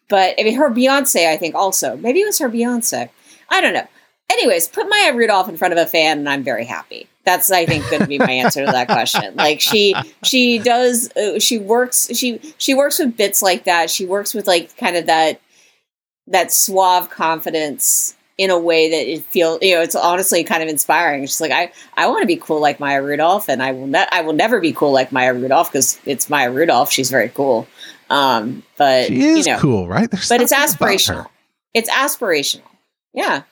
But 0.09 0.35
I 0.39 0.43
mean, 0.43 0.57
her 0.57 0.71
Beyonce, 0.71 1.29
I 1.29 1.37
think 1.37 1.55
also. 1.55 1.97
Maybe 1.97 2.21
it 2.21 2.27
was 2.27 2.39
her 2.39 2.49
Beyonce. 2.49 3.11
I 3.51 3.61
don't 3.61 3.75
know. 3.75 3.87
Anyways, 4.31 4.69
put 4.69 4.89
Maya 4.89 5.15
Rudolph 5.15 5.49
in 5.49 5.57
front 5.57 5.73
of 5.73 5.79
a 5.79 5.87
fan, 5.87 6.19
and 6.19 6.29
I'm 6.29 6.45
very 6.45 6.65
happy. 6.65 7.09
That's 7.29 7.51
I 7.51 7.67
think 7.67 7.85
going 7.91 8.01
to 8.01 8.09
be 8.09 8.19
my 8.19 8.31
answer 8.31 8.65
to 8.65 8.73
that 8.73 8.87
question. 8.87 9.37
Like 9.37 9.61
she 9.61 9.95
she 10.25 10.59
does 10.59 11.15
uh, 11.15 11.39
she 11.39 11.59
works 11.59 12.09
she 12.17 12.41
she 12.57 12.73
works 12.73 12.99
with 12.99 13.19
bits 13.19 13.43
like 13.43 13.65
that. 13.65 13.91
She 13.91 14.07
works 14.07 14.33
with 14.33 14.47
like 14.47 14.75
kind 14.79 14.97
of 14.97 15.05
that 15.09 15.39
that 16.29 16.51
suave 16.51 17.11
confidence 17.11 18.17
in 18.39 18.49
a 18.49 18.59
way 18.59 18.89
that 18.89 19.13
it 19.13 19.25
feels 19.25 19.59
you 19.61 19.75
know 19.75 19.83
it's 19.83 19.95
honestly 19.95 20.43
kind 20.43 20.63
of 20.63 20.71
inspiring. 20.71 21.21
Just 21.27 21.43
like 21.43 21.51
I 21.51 21.71
I 21.99 22.07
want 22.07 22.23
to 22.23 22.27
be 22.27 22.37
cool 22.37 22.63
like 22.63 22.81
Maya 22.81 23.03
Rudolph, 23.03 23.51
and 23.51 23.63
I 23.63 23.73
will 23.73 23.89
ne- 23.89 24.09
I 24.11 24.23
will 24.23 24.33
never 24.33 24.59
be 24.59 24.73
cool 24.73 24.93
like 24.93 25.13
Maya 25.13 25.35
Rudolph 25.35 25.71
because 25.71 26.01
it's 26.07 26.31
Maya 26.31 26.51
Rudolph. 26.51 26.91
She's 26.91 27.11
very 27.11 27.29
cool. 27.29 27.69
Um, 28.09 28.63
but 28.79 29.09
she 29.09 29.21
is 29.21 29.47
you 29.47 29.53
know, 29.53 29.59
cool 29.59 29.87
right 29.87 30.11
There's 30.11 30.31
but 30.31 30.41
it's 30.41 30.55
aspirational. 30.55 31.27
It's 31.75 31.91
aspirational. 31.91 32.63
Yeah. 33.13 33.43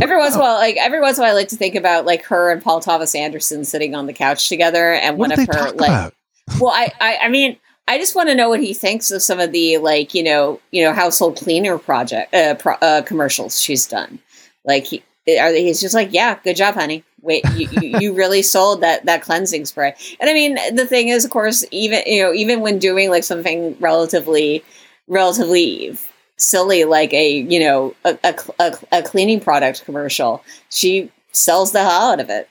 Every 0.00 0.16
once 0.16 0.34
in 0.34 0.40
a 0.40 0.42
while, 0.44 0.56
like 0.56 0.76
every 0.76 1.00
once 1.00 1.18
in 1.18 1.22
a 1.22 1.26
while, 1.26 1.32
I 1.32 1.34
like 1.34 1.48
to 1.48 1.56
think 1.56 1.74
about 1.74 2.06
like 2.06 2.24
her 2.24 2.50
and 2.50 2.62
Paul 2.62 2.80
Thomas 2.80 3.14
Anderson 3.14 3.64
sitting 3.64 3.94
on 3.94 4.06
the 4.06 4.12
couch 4.12 4.48
together, 4.48 4.92
and 4.92 5.18
what 5.18 5.30
one 5.30 5.40
of 5.40 5.46
her 5.46 5.70
like, 5.72 5.88
about 5.88 6.14
well, 6.60 6.72
I, 6.72 6.92
I, 7.00 7.18
I 7.22 7.28
mean, 7.28 7.58
I 7.86 7.98
just 7.98 8.14
want 8.14 8.28
to 8.28 8.34
know 8.34 8.48
what 8.48 8.60
he 8.60 8.74
thinks 8.74 9.10
of 9.10 9.22
some 9.22 9.40
of 9.40 9.52
the 9.52 9.78
like, 9.78 10.14
you 10.14 10.22
know, 10.22 10.60
you 10.70 10.82
know, 10.82 10.92
household 10.92 11.36
cleaner 11.36 11.78
project 11.78 12.34
uh, 12.34 12.54
pro, 12.54 12.74
uh 12.74 13.02
commercials 13.02 13.60
she's 13.60 13.86
done. 13.86 14.18
Like 14.64 14.84
he, 14.84 15.02
are 15.38 15.52
they, 15.52 15.64
he's 15.64 15.80
just 15.80 15.94
like, 15.94 16.12
yeah, 16.12 16.38
good 16.42 16.56
job, 16.56 16.74
honey. 16.74 17.04
Wait, 17.20 17.44
you, 17.54 17.68
you, 17.70 17.98
you 18.00 18.12
really 18.14 18.42
sold 18.42 18.80
that 18.82 19.04
that 19.06 19.22
cleansing 19.22 19.66
spray. 19.66 19.94
And 20.20 20.30
I 20.30 20.34
mean, 20.34 20.58
the 20.74 20.86
thing 20.86 21.08
is, 21.08 21.24
of 21.24 21.30
course, 21.30 21.64
even 21.70 22.02
you 22.06 22.22
know, 22.22 22.32
even 22.32 22.60
when 22.60 22.78
doing 22.78 23.10
like 23.10 23.24
something 23.24 23.76
relatively, 23.80 24.64
relatively 25.06 25.96
silly 26.38 26.84
like 26.84 27.12
a 27.12 27.38
you 27.40 27.60
know 27.60 27.94
a, 28.04 28.18
a, 28.24 28.34
a, 28.58 28.78
a 28.92 29.02
cleaning 29.02 29.40
product 29.40 29.84
commercial 29.84 30.42
she 30.70 31.10
sells 31.32 31.72
the 31.72 31.82
hell 31.82 32.12
out 32.12 32.20
of 32.20 32.30
it 32.30 32.48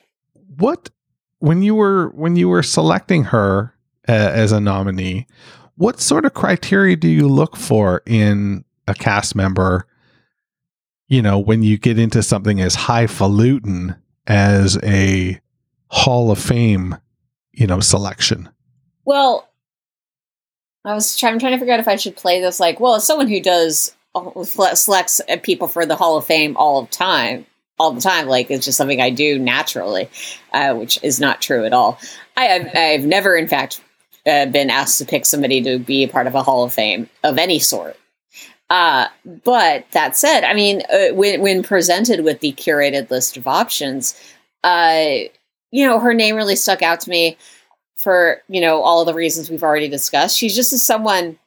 what 0.57 0.89
when 1.39 1.61
you 1.61 1.73
were 1.73 2.09
when 2.09 2.35
you 2.35 2.47
were 2.49 2.63
selecting 2.63 3.23
her 3.25 3.73
uh, 4.07 4.11
as 4.11 4.51
a 4.51 4.59
nominee 4.59 5.25
what 5.75 5.99
sort 5.99 6.25
of 6.25 6.33
criteria 6.33 6.95
do 6.95 7.07
you 7.07 7.27
look 7.27 7.55
for 7.55 8.01
in 8.05 8.65
a 8.87 8.93
cast 8.93 9.35
member, 9.35 9.85
you 11.07 11.21
know, 11.21 11.37
when 11.37 11.61
you 11.61 11.77
get 11.77 11.99
into 11.99 12.23
something 12.23 12.59
as 12.59 12.75
highfalutin 12.75 13.95
as 14.25 14.77
a 14.83 15.39
Hall 15.89 16.31
of 16.31 16.39
Fame, 16.39 16.97
you 17.51 17.67
know, 17.67 17.79
selection. 17.79 18.49
Well, 19.05 19.46
I 20.87 20.93
was 20.93 21.17
trying, 21.17 21.33
I'm 21.33 21.39
trying 21.39 21.51
to 21.51 21.59
figure 21.59 21.73
out 21.73 21.81
if 21.81 21.87
I 21.87 21.97
should 21.97 22.15
play 22.15 22.39
this 22.39 22.59
like, 22.59 22.79
well, 22.79 22.95
as 22.95 23.05
someone 23.05 23.27
who 23.27 23.41
does 23.41 23.93
uh, 24.15 24.43
selects 24.43 25.19
uh, 25.27 25.37
people 25.43 25.67
for 25.67 25.85
the 25.85 25.97
Hall 25.97 26.17
of 26.17 26.25
Fame 26.25 26.55
all 26.55 26.83
the 26.83 26.91
time, 26.91 27.45
all 27.77 27.91
the 27.91 28.01
time, 28.01 28.27
like 28.27 28.49
it's 28.49 28.65
just 28.65 28.77
something 28.77 29.01
I 29.01 29.09
do 29.09 29.37
naturally, 29.37 30.09
uh, 30.53 30.73
which 30.75 30.97
is 31.03 31.19
not 31.19 31.41
true 31.41 31.65
at 31.65 31.73
all. 31.73 31.99
I 32.37 32.45
have, 32.45 32.75
I've 32.75 33.05
never, 33.05 33.35
in 33.35 33.47
fact, 33.47 33.81
uh, 34.25 34.45
been 34.45 34.69
asked 34.69 34.97
to 34.99 35.05
pick 35.05 35.25
somebody 35.25 35.61
to 35.63 35.77
be 35.77 36.03
a 36.03 36.09
part 36.09 36.25
of 36.25 36.35
a 36.35 36.43
Hall 36.43 36.63
of 36.63 36.73
Fame 36.73 37.09
of 37.23 37.37
any 37.37 37.59
sort. 37.59 37.97
Uh, 38.69 39.07
but 39.43 39.85
that 39.91 40.15
said, 40.15 40.43
I 40.43 40.53
mean, 40.53 40.83
uh, 40.91 41.13
when 41.13 41.41
when 41.41 41.63
presented 41.63 42.23
with 42.23 42.41
the 42.41 42.51
curated 42.53 43.09
list 43.09 43.37
of 43.37 43.47
options, 43.47 44.13
you 44.63 45.85
know, 45.85 45.99
her 45.99 46.13
name 46.13 46.35
really 46.35 46.55
stuck 46.55 46.81
out 46.81 46.99
to 47.01 47.09
me 47.09 47.37
for 47.97 48.41
you 48.47 48.61
know 48.61 48.81
all 48.81 49.05
the 49.05 49.13
reasons 49.13 49.49
we've 49.49 49.63
already 49.63 49.89
discussed. 49.89 50.37
She's 50.37 50.55
just 50.55 50.71
someone 50.85 51.37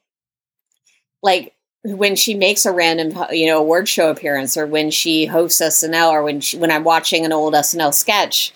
like 1.22 1.54
when 1.82 2.14
she 2.16 2.34
makes 2.34 2.66
a 2.66 2.72
random 2.72 3.16
you 3.30 3.46
know 3.46 3.58
award 3.58 3.88
show 3.88 4.10
appearance 4.10 4.56
or 4.56 4.66
when 4.66 4.90
she 4.90 5.26
hosts 5.26 5.60
SNL 5.60 6.10
or 6.10 6.22
when 6.22 6.40
she, 6.40 6.58
when 6.58 6.70
I'm 6.70 6.84
watching 6.84 7.24
an 7.24 7.32
old 7.32 7.54
SNL 7.54 7.94
sketch 7.94 8.52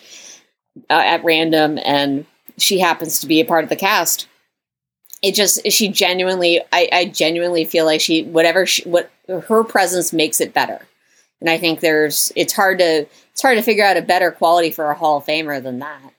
uh, 0.90 1.02
at 1.04 1.24
random 1.24 1.78
and 1.84 2.26
she 2.58 2.78
happens 2.78 3.20
to 3.20 3.26
be 3.26 3.40
a 3.40 3.44
part 3.44 3.64
of 3.64 3.70
the 3.70 3.76
cast 3.76 4.28
it 5.24 5.34
just 5.34 5.60
she 5.70 5.88
genuinely 5.88 6.60
I, 6.72 6.88
I 6.92 7.04
genuinely 7.06 7.64
feel 7.64 7.86
like 7.86 8.00
she 8.00 8.24
whatever 8.24 8.66
she, 8.66 8.88
what 8.88 9.10
her 9.28 9.64
presence 9.64 10.12
makes 10.12 10.40
it 10.40 10.52
better 10.52 10.86
and 11.40 11.48
i 11.48 11.56
think 11.56 11.80
there's 11.80 12.30
it's 12.36 12.52
hard 12.52 12.78
to 12.78 13.06
it's 13.32 13.42
hard 13.42 13.56
to 13.56 13.62
figure 13.62 13.84
out 13.84 13.96
a 13.96 14.02
better 14.02 14.30
quality 14.30 14.70
for 14.70 14.90
a 14.90 14.94
hall 14.94 15.18
of 15.18 15.24
famer 15.24 15.62
than 15.62 15.78
that 15.78 16.13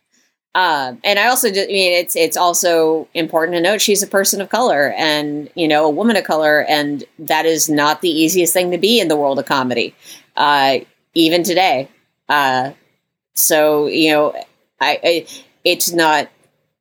um, 0.55 0.99
and 1.03 1.19
i 1.19 1.27
also 1.27 1.49
just, 1.49 1.69
I 1.69 1.71
mean 1.71 1.93
it's 1.93 2.15
it's 2.15 2.35
also 2.35 3.07
important 3.13 3.55
to 3.55 3.61
note 3.61 3.81
she's 3.81 4.01
a 4.01 4.07
person 4.07 4.41
of 4.41 4.49
color 4.49 4.93
and 4.97 5.49
you 5.53 5.67
know 5.67 5.85
a 5.85 5.89
woman 5.89 6.15
of 6.15 6.23
color 6.23 6.63
and 6.63 7.03
that 7.19 7.45
is 7.45 7.69
not 7.69 8.01
the 8.01 8.09
easiest 8.09 8.53
thing 8.53 8.71
to 8.71 8.79
be 8.79 8.99
in 8.99 9.07
the 9.07 9.15
world 9.15 9.37
of 9.37 9.45
comedy 9.45 9.93
uh, 10.35 10.79
even 11.13 11.43
today 11.43 11.87
uh, 12.29 12.71
so 13.35 13.85
you 13.85 14.11
know 14.11 14.33
I, 14.81 14.99
I 15.03 15.27
it's 15.63 15.91
not 15.91 16.29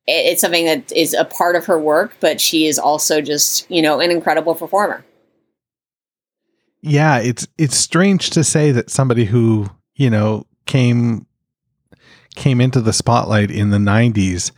it's 0.07 0.41
something 0.41 0.65
that 0.65 0.91
is 0.91 1.13
a 1.13 1.25
part 1.25 1.55
of 1.55 1.65
her 1.65 1.79
work, 1.79 2.15
but 2.19 2.39
she 2.39 2.67
is 2.67 2.77
also 2.77 3.21
just, 3.21 3.69
you 3.71 3.81
know, 3.81 3.99
an 3.99 4.11
incredible 4.11 4.55
performer. 4.55 5.03
Yeah, 6.81 7.17
it's 7.17 7.47
it's 7.57 7.75
strange 7.75 8.29
to 8.31 8.43
say 8.43 8.71
that 8.71 8.91
somebody 8.91 9.25
who, 9.25 9.67
you 9.95 10.09
know, 10.09 10.45
came 10.67 11.25
came 12.35 12.61
into 12.61 12.81
the 12.81 12.93
spotlight 12.93 13.51
in 13.51 13.69
the 13.69 13.77
90s 13.77 14.51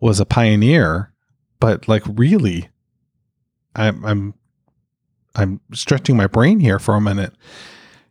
was 0.00 0.20
a 0.20 0.26
pioneer, 0.26 1.12
but 1.60 1.88
like 1.88 2.02
really 2.06 2.68
I'm 3.74 4.04
I'm 4.04 4.34
I'm 5.34 5.60
stretching 5.72 6.16
my 6.16 6.26
brain 6.26 6.60
here 6.60 6.78
for 6.78 6.94
a 6.94 7.00
minute. 7.00 7.34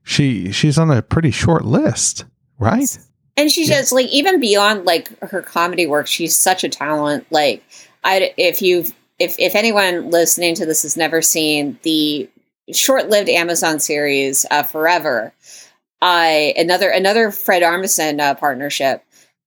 She 0.03 0.51
she's 0.51 0.77
on 0.77 0.89
a 0.89 1.01
pretty 1.01 1.31
short 1.31 1.65
list, 1.65 2.25
right? 2.57 2.97
and 3.37 3.51
she's 3.51 3.69
yeah. 3.69 3.79
just 3.79 3.91
like 3.91 4.07
even 4.07 4.39
beyond 4.39 4.85
like 4.85 5.17
her 5.21 5.41
comedy 5.41 5.85
work 5.85 6.07
she's 6.07 6.35
such 6.35 6.63
a 6.63 6.69
talent 6.69 7.25
like 7.31 7.63
i 8.03 8.33
if 8.37 8.61
you've 8.61 8.93
if 9.19 9.35
if 9.39 9.55
anyone 9.55 10.09
listening 10.09 10.55
to 10.55 10.65
this 10.65 10.83
has 10.83 10.97
never 10.97 11.21
seen 11.21 11.77
the 11.83 12.29
short-lived 12.73 13.29
amazon 13.29 13.79
series 13.79 14.45
uh, 14.51 14.63
forever 14.63 15.33
i 16.01 16.53
another 16.57 16.89
another 16.89 17.31
fred 17.31 17.61
armisen 17.61 18.19
uh, 18.19 18.35
partnership 18.35 19.03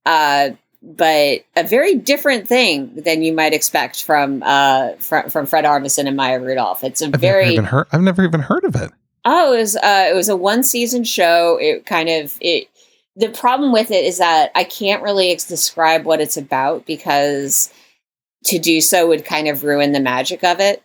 uh, 0.07 0.51
but 0.85 1.45
a 1.57 1.65
very 1.65 1.95
different 1.95 2.47
thing 2.47 2.95
than 2.95 3.23
you 3.23 3.33
might 3.33 3.55
expect 3.55 4.05
from 4.05 4.43
uh 4.45 4.93
from, 4.99 5.31
from 5.31 5.47
fred 5.47 5.65
armisen 5.65 6.07
and 6.07 6.17
maya 6.17 6.39
rudolph. 6.39 6.85
It's 6.85 7.01
a 7.01 7.07
I've 7.07 7.21
very 7.21 7.45
never 7.45 7.53
even 7.53 7.65
heard 7.65 7.87
i've 7.93 8.03
never 8.03 8.25
even 8.25 8.41
heard 8.41 8.65
of 8.65 8.77
it. 8.77 8.91
Oh 9.25 9.55
it 9.55 9.59
was 9.59 9.77
uh 9.77 10.09
it 10.11 10.15
was 10.15 10.29
a 10.29 10.37
one 10.37 10.63
season 10.63 11.05
show. 11.05 11.59
It 11.61 11.87
kind 11.87 12.11
of 12.11 12.37
it 12.41 12.69
the 13.17 13.31
problem 13.31 13.73
with 13.73 13.91
it 13.91 14.05
is 14.05 14.19
that 14.19 14.51
I 14.55 14.65
can't 14.65 15.03
really 15.03 15.35
describe 15.35 16.05
what 16.05 16.21
it's 16.21 16.37
about 16.37 16.85
because 16.85 17.73
to 18.47 18.59
do 18.59 18.81
so 18.81 19.09
would 19.09 19.25
kind 19.25 19.49
of 19.49 19.65
ruin 19.65 19.93
the 19.93 20.01
magic 20.01 20.45
of 20.45 20.61
it. 20.61 20.83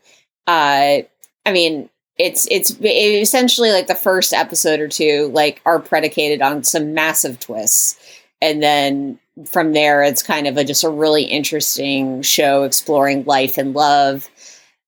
Uh, 0.47 0.99
I 1.45 1.51
mean, 1.51 1.89
it's 2.19 2.47
it's 2.51 2.71
it 2.81 3.21
essentially 3.21 3.71
like 3.71 3.87
the 3.87 3.95
first 3.95 4.33
episode 4.33 4.81
or 4.81 4.89
two 4.89 5.31
like 5.33 5.61
are 5.65 5.79
predicated 5.79 6.41
on 6.41 6.63
some 6.63 6.93
massive 6.93 7.39
twists, 7.39 7.97
and 8.41 8.61
then 8.61 9.17
from 9.45 9.71
there 9.71 10.03
it's 10.03 10.21
kind 10.21 10.45
of 10.45 10.57
a 10.57 10.65
just 10.65 10.83
a 10.83 10.89
really 10.89 11.23
interesting 11.23 12.21
show 12.21 12.63
exploring 12.63 13.23
life 13.23 13.57
and 13.57 13.73
love, 13.73 14.29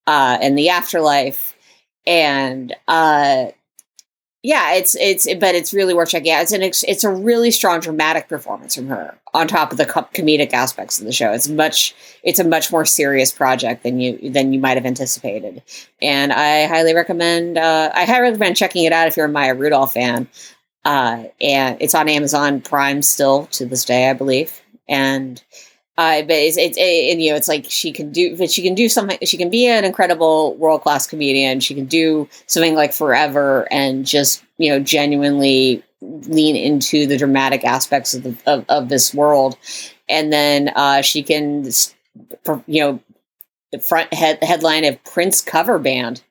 uh, 0.06 0.38
and 0.40 0.56
the 0.58 0.68
afterlife, 0.68 1.56
and 2.06 2.76
uh, 2.86 3.46
yeah, 4.42 4.74
it's 4.74 4.96
it's 4.96 5.32
but 5.34 5.54
it's 5.54 5.72
really 5.72 5.94
worth 5.94 6.08
checking 6.10 6.32
out. 6.32 6.42
It's 6.42 6.52
an 6.52 6.62
it's 6.62 7.04
a 7.04 7.10
really 7.10 7.52
strong 7.52 7.78
dramatic 7.78 8.28
performance 8.28 8.74
from 8.74 8.88
her 8.88 9.16
on 9.32 9.46
top 9.46 9.70
of 9.70 9.78
the 9.78 9.86
comedic 9.86 10.52
aspects 10.52 10.98
of 10.98 11.06
the 11.06 11.12
show. 11.12 11.32
It's 11.32 11.48
much 11.48 11.94
it's 12.24 12.40
a 12.40 12.44
much 12.44 12.72
more 12.72 12.84
serious 12.84 13.30
project 13.30 13.84
than 13.84 14.00
you 14.00 14.30
than 14.30 14.52
you 14.52 14.58
might 14.58 14.76
have 14.76 14.86
anticipated, 14.86 15.62
and 16.00 16.32
I 16.32 16.66
highly 16.66 16.92
recommend 16.92 17.56
uh, 17.56 17.92
I 17.94 18.04
highly 18.04 18.30
recommend 18.30 18.56
checking 18.56 18.84
it 18.84 18.92
out 18.92 19.06
if 19.06 19.16
you're 19.16 19.26
a 19.26 19.30
Maya 19.30 19.54
Rudolph 19.54 19.94
fan. 19.94 20.28
Uh, 20.84 21.26
and 21.40 21.76
it's 21.80 21.94
on 21.94 22.08
Amazon 22.08 22.60
Prime 22.60 23.02
still 23.02 23.46
to 23.52 23.64
this 23.64 23.84
day, 23.84 24.10
I 24.10 24.14
believe, 24.14 24.60
and 24.88 25.40
uh, 25.98 26.22
but 26.22 26.30
it's, 26.30 26.56
it's 26.56 26.78
it, 26.78 27.18
you 27.18 27.30
know 27.30 27.36
it's 27.36 27.48
like 27.48 27.66
she 27.68 27.92
can 27.92 28.10
do 28.10 28.34
but 28.36 28.50
she 28.50 28.62
can 28.62 28.74
do 28.74 28.88
something 28.88 29.18
she 29.24 29.36
can 29.36 29.50
be 29.50 29.66
an 29.66 29.84
incredible 29.84 30.54
world 30.54 30.82
class 30.82 31.06
comedian. 31.06 31.60
She 31.60 31.74
can 31.74 31.84
do 31.84 32.28
something 32.46 32.74
like 32.74 32.94
forever 32.94 33.68
and 33.70 34.06
just 34.06 34.42
you 34.56 34.70
know 34.70 34.80
genuinely 34.80 35.82
lean 36.00 36.56
into 36.56 37.06
the 37.06 37.16
dramatic 37.16 37.64
aspects 37.64 38.14
of 38.14 38.22
the, 38.22 38.36
of, 38.46 38.64
of 38.68 38.88
this 38.88 39.14
world. 39.14 39.56
And 40.08 40.32
then 40.32 40.70
uh, 40.74 41.02
she 41.02 41.22
can 41.22 41.64
you 42.66 42.82
know 42.82 43.00
the 43.70 43.78
front 43.78 44.14
head 44.14 44.38
headline 44.42 44.84
of 44.84 45.02
Prince 45.04 45.42
cover 45.42 45.78
band. 45.78 46.22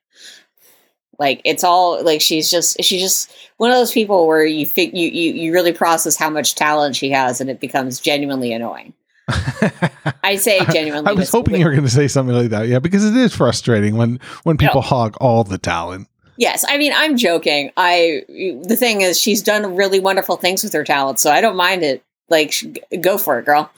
Like 1.20 1.40
it's 1.46 1.64
all 1.64 2.04
like 2.04 2.20
she's 2.20 2.50
just 2.50 2.84
she's 2.84 3.02
just 3.02 3.32
one 3.58 3.70
of 3.70 3.78
those 3.78 3.92
people 3.92 4.26
where 4.26 4.44
you 4.44 4.66
think 4.66 4.96
you, 4.96 5.08
you 5.08 5.34
you 5.34 5.54
really 5.54 5.72
process 5.72 6.16
how 6.16 6.32
much 6.32 6.56
talent 6.56 6.96
she 6.96 7.12
has 7.12 7.40
and 7.40 7.48
it 7.48 7.60
becomes 7.60 8.00
genuinely 8.00 8.54
annoying 8.54 8.96
I 10.24 10.36
say 10.36 10.60
genuinely. 10.72 11.10
I 11.12 11.14
was 11.14 11.30
hoping 11.30 11.60
you 11.60 11.66
were 11.66 11.72
going 11.72 11.84
to 11.84 11.90
say 11.90 12.08
something 12.08 12.36
like 12.36 12.50
that. 12.50 12.68
Yeah, 12.68 12.80
because 12.80 13.06
it 13.06 13.16
is 13.16 13.36
frustrating 13.36 13.98
when 13.98 14.20
when 14.44 14.58
people 14.58 14.82
no. 14.82 14.88
hog 14.88 15.18
all 15.20 15.44
the 15.44 15.58
talent. 15.58 16.08
Yes, 16.38 16.66
I 16.68 16.78
mean 16.78 16.92
I'm 16.96 17.18
joking. 17.18 17.72
I 17.78 18.24
the 18.28 18.76
thing 18.78 19.02
is 19.02 19.20
she's 19.20 19.42
done 19.42 19.76
really 19.76 20.00
wonderful 20.00 20.38
things 20.38 20.64
with 20.64 20.74
her 20.74 20.84
talent, 20.84 21.20
so 21.20 21.32
I 21.32 21.42
don't 21.42 21.56
mind 21.56 21.84
it. 21.84 22.04
Like 22.30 22.54
go 23.02 23.18
for 23.18 23.40
it, 23.40 23.46
girl. 23.46 23.70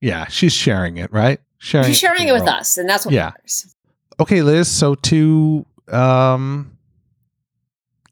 Yeah, 0.00 0.26
she's 0.28 0.52
sharing 0.52 0.96
it, 0.96 1.12
right? 1.12 1.40
Sharing 1.58 1.86
she's 1.88 1.98
sharing 1.98 2.28
it, 2.28 2.30
it 2.30 2.32
with 2.32 2.48
us, 2.48 2.78
and 2.78 2.88
that's 2.88 3.04
what 3.04 3.12
yeah. 3.12 3.26
matters. 3.26 3.74
Okay, 4.18 4.42
Liz. 4.42 4.68
So 4.68 4.94
to 4.94 5.66
um 5.88 6.78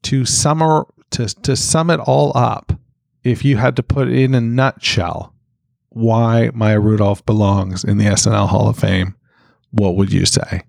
to 0.03 0.25
summer 0.25 0.87
to 1.11 1.27
to 1.43 1.57
sum 1.57 1.91
it 1.91 2.01
all 2.01 2.37
up, 2.37 2.73
if 3.25 3.45
you 3.45 3.57
had 3.57 3.77
to 3.77 3.83
put 3.83 4.09
it 4.09 4.19
in 4.19 4.35
a 4.35 4.41
nutshell, 4.41 5.33
why 5.90 6.51
Maya 6.55 6.81
Rudolph 6.81 7.24
belongs 7.24 7.85
in 7.85 7.98
the 7.98 8.07
SNL 8.07 8.48
Hall 8.48 8.68
of 8.68 8.79
Fame, 8.79 9.14
what 9.70 9.96
would 9.96 10.12
you 10.12 10.27
say? 10.27 10.62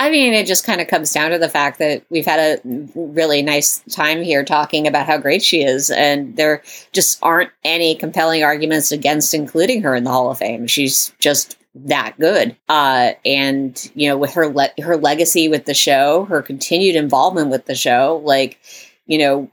I 0.00 0.10
mean, 0.10 0.32
it 0.32 0.46
just 0.46 0.64
kind 0.64 0.80
of 0.80 0.86
comes 0.86 1.12
down 1.12 1.32
to 1.32 1.38
the 1.38 1.48
fact 1.48 1.80
that 1.80 2.04
we've 2.08 2.26
had 2.26 2.38
a 2.38 2.88
really 2.94 3.42
nice 3.42 3.80
time 3.90 4.22
here 4.22 4.44
talking 4.44 4.86
about 4.86 5.06
how 5.06 5.18
great 5.18 5.42
she 5.42 5.62
is, 5.62 5.90
and 5.90 6.36
there 6.36 6.62
just 6.92 7.18
aren't 7.20 7.50
any 7.64 7.96
compelling 7.96 8.44
arguments 8.44 8.92
against 8.92 9.34
including 9.34 9.82
her 9.82 9.96
in 9.96 10.04
the 10.04 10.10
Hall 10.10 10.30
of 10.30 10.38
Fame. 10.38 10.68
She's 10.68 11.12
just 11.18 11.58
that 11.74 12.14
good. 12.20 12.56
Uh, 12.68 13.12
and 13.24 13.90
you 13.94 14.08
know, 14.08 14.16
with 14.16 14.32
her 14.34 14.46
le- 14.46 14.70
her 14.80 14.96
legacy 14.96 15.48
with 15.48 15.64
the 15.64 15.74
show, 15.74 16.26
her 16.26 16.42
continued 16.42 16.94
involvement 16.94 17.50
with 17.50 17.66
the 17.66 17.74
show, 17.74 18.22
like 18.24 18.60
you 19.06 19.18
know, 19.18 19.50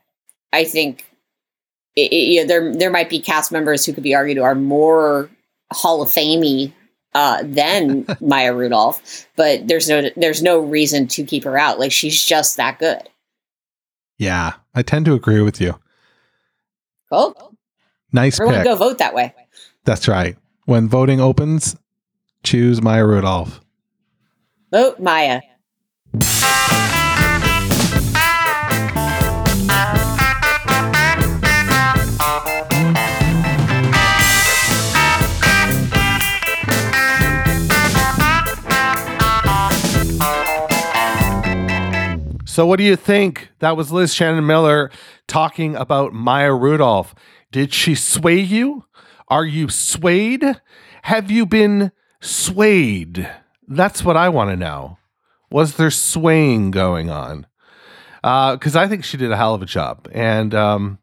I 0.53 0.63
think 0.63 1.05
it, 1.95 2.12
it, 2.12 2.15
you 2.15 2.41
know, 2.41 2.47
there 2.47 2.73
there 2.73 2.91
might 2.91 3.10
be 3.10 3.19
cast 3.19 3.51
members 3.51 3.86
who 3.86 3.93
could 3.93 4.03
be 4.03 4.15
argued 4.15 4.38
are 4.38 4.55
more 4.55 5.29
Hall 5.71 6.01
of 6.01 6.10
Famey 6.10 6.73
uh, 7.13 7.43
than 7.43 8.05
Maya 8.21 8.53
Rudolph, 8.53 9.27
but 9.36 9.67
there's 9.67 9.89
no 9.89 10.10
there's 10.15 10.43
no 10.43 10.60
reason 10.60 11.08
to 11.10 11.23
keep 11.23 11.43
her 11.43 11.58
out. 11.58 11.79
Like 11.79 11.91
she's 11.91 12.21
just 12.23 12.58
that 12.58 12.79
good. 12.79 13.10
Yeah, 14.17 14.53
I 14.73 14.81
tend 14.81 15.05
to 15.05 15.13
agree 15.13 15.41
with 15.41 15.60
you. 15.60 15.79
Cool. 17.12 17.55
Nice 18.12 18.39
Everyone 18.39 18.55
pick. 18.55 18.65
go 18.65 18.75
vote 18.75 18.97
that 18.99 19.13
way. 19.13 19.34
That's 19.84 20.08
right. 20.08 20.38
When 20.65 20.88
voting 20.88 21.19
opens, 21.19 21.75
choose 22.43 22.81
Maya 22.81 23.05
Rudolph. 23.05 23.62
Vote 24.71 24.99
Maya. 24.99 25.41
So, 42.56 42.65
what 42.65 42.78
do 42.78 42.86
you 42.86 42.96
think? 42.96 43.50
That 43.60 43.76
was 43.76 43.91
Liz 43.91 44.13
Shannon 44.13 44.48
Miller 44.48 44.89
talking 45.28 45.76
about 45.76 46.13
Maya 46.13 46.54
Rudolph. 46.54 47.13
Did 47.52 47.74
she 47.74 47.96
sway 47.96 48.39
you? 48.39 48.86
Are 49.28 49.44
you 49.44 49.68
swayed? 49.68 50.62
Have 51.02 51.30
you 51.30 51.46
been 51.46 51.91
swayed? 52.22 53.30
That's 53.68 54.06
what 54.06 54.15
I 54.15 54.30
want 54.30 54.52
to 54.52 54.56
know. 54.56 54.98
Was 55.52 55.76
there 55.76 55.91
swaying 55.91 56.72
going 56.72 57.10
on? 57.10 57.46
Because 58.22 58.78
I 58.78 58.88
think 58.88 59.04
she 59.04 59.18
did 59.18 59.34
a 59.34 59.36
hell 59.36 59.54
of 59.54 59.62
a 59.62 59.65
job. 59.65 60.08
And 60.13 60.56
um, 60.56 61.00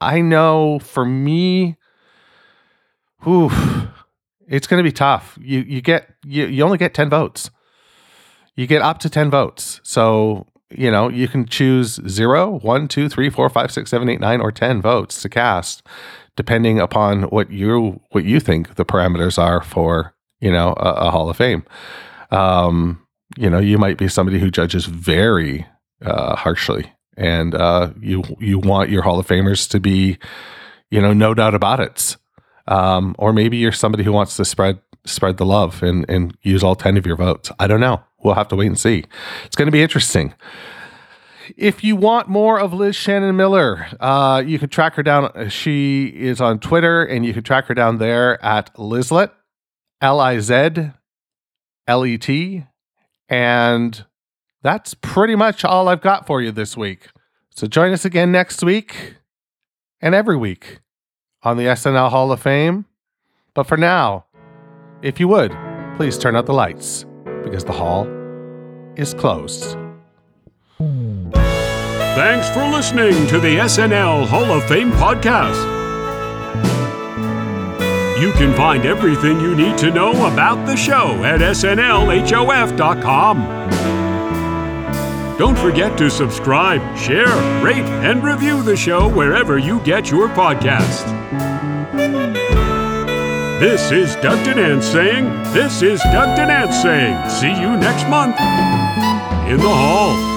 I 0.00 0.20
know 0.20 0.78
for 0.78 1.04
me, 1.04 1.78
whew, 3.24 3.50
it's 4.46 4.68
going 4.68 4.78
to 4.78 4.88
be 4.88 4.94
tough. 4.94 5.36
You 5.40 5.62
you 5.62 5.80
get 5.80 6.14
you, 6.24 6.46
you 6.46 6.62
only 6.62 6.78
get 6.78 6.94
10 6.94 7.10
votes. 7.10 7.50
You 8.56 8.66
get 8.66 8.82
up 8.82 8.98
to 9.00 9.10
10 9.10 9.30
votes. 9.30 9.80
So, 9.82 10.46
you 10.70 10.90
know, 10.90 11.08
you 11.08 11.28
can 11.28 11.46
choose 11.46 12.00
zero, 12.08 12.58
one, 12.60 12.88
two, 12.88 13.08
three, 13.08 13.30
four, 13.30 13.48
five, 13.48 13.70
six, 13.70 13.90
seven, 13.90 14.08
eight, 14.08 14.20
nine, 14.20 14.40
or 14.40 14.52
10 14.52 14.80
votes 14.80 15.20
to 15.22 15.28
cast, 15.28 15.82
depending 16.36 16.80
upon 16.80 17.24
what 17.24 17.50
you 17.50 18.00
what 18.10 18.24
you 18.24 18.40
think 18.40 18.76
the 18.76 18.84
parameters 18.84 19.38
are 19.38 19.62
for, 19.62 20.14
you 20.40 20.50
know, 20.52 20.74
a, 20.76 21.06
a 21.06 21.10
Hall 21.10 21.28
of 21.28 21.36
Fame. 21.36 21.64
Um, 22.30 23.04
you 23.36 23.50
know, 23.50 23.58
you 23.58 23.78
might 23.78 23.98
be 23.98 24.08
somebody 24.08 24.38
who 24.38 24.50
judges 24.50 24.86
very 24.86 25.66
uh, 26.02 26.36
harshly, 26.36 26.92
and 27.16 27.54
uh, 27.54 27.90
you 28.00 28.22
you 28.38 28.58
want 28.58 28.90
your 28.90 29.02
Hall 29.02 29.18
of 29.18 29.26
Famers 29.26 29.68
to 29.70 29.80
be, 29.80 30.18
you 30.90 31.00
know, 31.00 31.12
no 31.12 31.34
doubt 31.34 31.54
about 31.54 31.80
it. 31.80 32.16
Um, 32.66 33.14
or 33.18 33.32
maybe 33.32 33.56
you're 33.58 33.72
somebody 33.72 34.04
who 34.04 34.12
wants 34.12 34.36
to 34.36 34.44
spread 34.44 34.80
spread 35.06 35.36
the 35.36 35.46
love 35.46 35.82
and 35.82 36.04
and 36.08 36.36
use 36.42 36.62
all 36.62 36.74
ten 36.74 36.96
of 36.96 37.06
your 37.06 37.16
votes. 37.16 37.50
I 37.58 37.66
don't 37.66 37.80
know. 37.80 38.02
We'll 38.22 38.34
have 38.34 38.48
to 38.48 38.56
wait 38.56 38.66
and 38.68 38.78
see. 38.78 39.04
It's 39.44 39.56
going 39.56 39.66
to 39.66 39.72
be 39.72 39.82
interesting. 39.82 40.34
If 41.58 41.84
you 41.84 41.94
want 41.94 42.28
more 42.28 42.58
of 42.58 42.72
Liz 42.72 42.96
Shannon 42.96 43.36
Miller, 43.36 43.86
uh, 44.00 44.42
you 44.44 44.58
can 44.58 44.70
track 44.70 44.94
her 44.94 45.02
down. 45.02 45.50
She 45.50 46.06
is 46.06 46.40
on 46.40 46.58
Twitter, 46.58 47.04
and 47.04 47.26
you 47.26 47.34
can 47.34 47.42
track 47.42 47.66
her 47.66 47.74
down 47.74 47.98
there 47.98 48.42
at 48.42 48.74
Lizlet, 48.76 49.30
L 50.00 50.20
I 50.20 50.38
Z 50.38 50.90
L 51.86 52.06
E 52.06 52.18
T. 52.18 52.64
And 53.28 54.04
that's 54.62 54.94
pretty 54.94 55.34
much 55.34 55.64
all 55.64 55.88
I've 55.88 56.00
got 56.00 56.26
for 56.26 56.40
you 56.40 56.50
this 56.50 56.76
week. 56.76 57.08
So 57.50 57.66
join 57.66 57.92
us 57.92 58.04
again 58.04 58.32
next 58.32 58.62
week 58.62 59.14
and 60.00 60.14
every 60.14 60.36
week 60.36 60.80
on 61.42 61.56
the 61.56 61.64
SNL 61.64 62.10
Hall 62.10 62.32
of 62.32 62.40
Fame. 62.40 62.86
But 63.54 63.64
for 63.64 63.76
now, 63.76 64.24
if 65.04 65.20
you 65.20 65.28
would, 65.28 65.54
please 65.96 66.18
turn 66.18 66.34
out 66.34 66.46
the 66.46 66.54
lights 66.54 67.04
because 67.44 67.62
the 67.62 67.72
hall 67.72 68.08
is 68.96 69.12
closed. 69.14 69.76
Thanks 72.16 72.48
for 72.50 72.66
listening 72.68 73.26
to 73.26 73.38
the 73.38 73.58
SNL 73.58 74.26
Hall 74.26 74.44
of 74.44 74.64
Fame 74.64 74.90
podcast. 74.92 75.72
You 78.20 78.32
can 78.32 78.54
find 78.56 78.86
everything 78.86 79.40
you 79.40 79.54
need 79.54 79.76
to 79.78 79.90
know 79.90 80.12
about 80.32 80.64
the 80.66 80.76
show 80.76 81.22
at 81.22 81.40
snlhof.com. 81.40 83.38
Don't 85.36 85.58
forget 85.58 85.98
to 85.98 86.08
subscribe, 86.08 86.96
share, 86.96 87.36
rate, 87.62 87.84
and 88.04 88.22
review 88.22 88.62
the 88.62 88.76
show 88.76 89.08
wherever 89.08 89.58
you 89.58 89.80
get 89.80 90.10
your 90.10 90.28
podcast. 90.28 91.13
This 93.64 93.90
is 93.92 94.16
Doug 94.16 94.38
Denance 94.40 94.82
saying, 94.82 95.24
This 95.54 95.80
is 95.80 95.98
Doug 96.12 96.36
Denance 96.36 96.82
saying, 96.82 97.16
see 97.30 97.58
you 97.62 97.78
next 97.78 98.06
month 98.10 98.38
in 99.48 99.56
the 99.56 99.66
hall. 99.66 100.33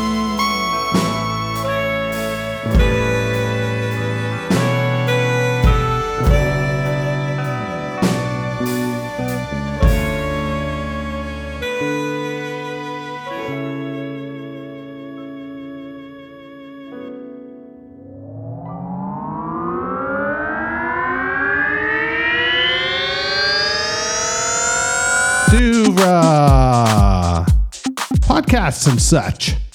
Podcasts 28.68 28.88
and 28.88 29.02
such. 29.02 29.67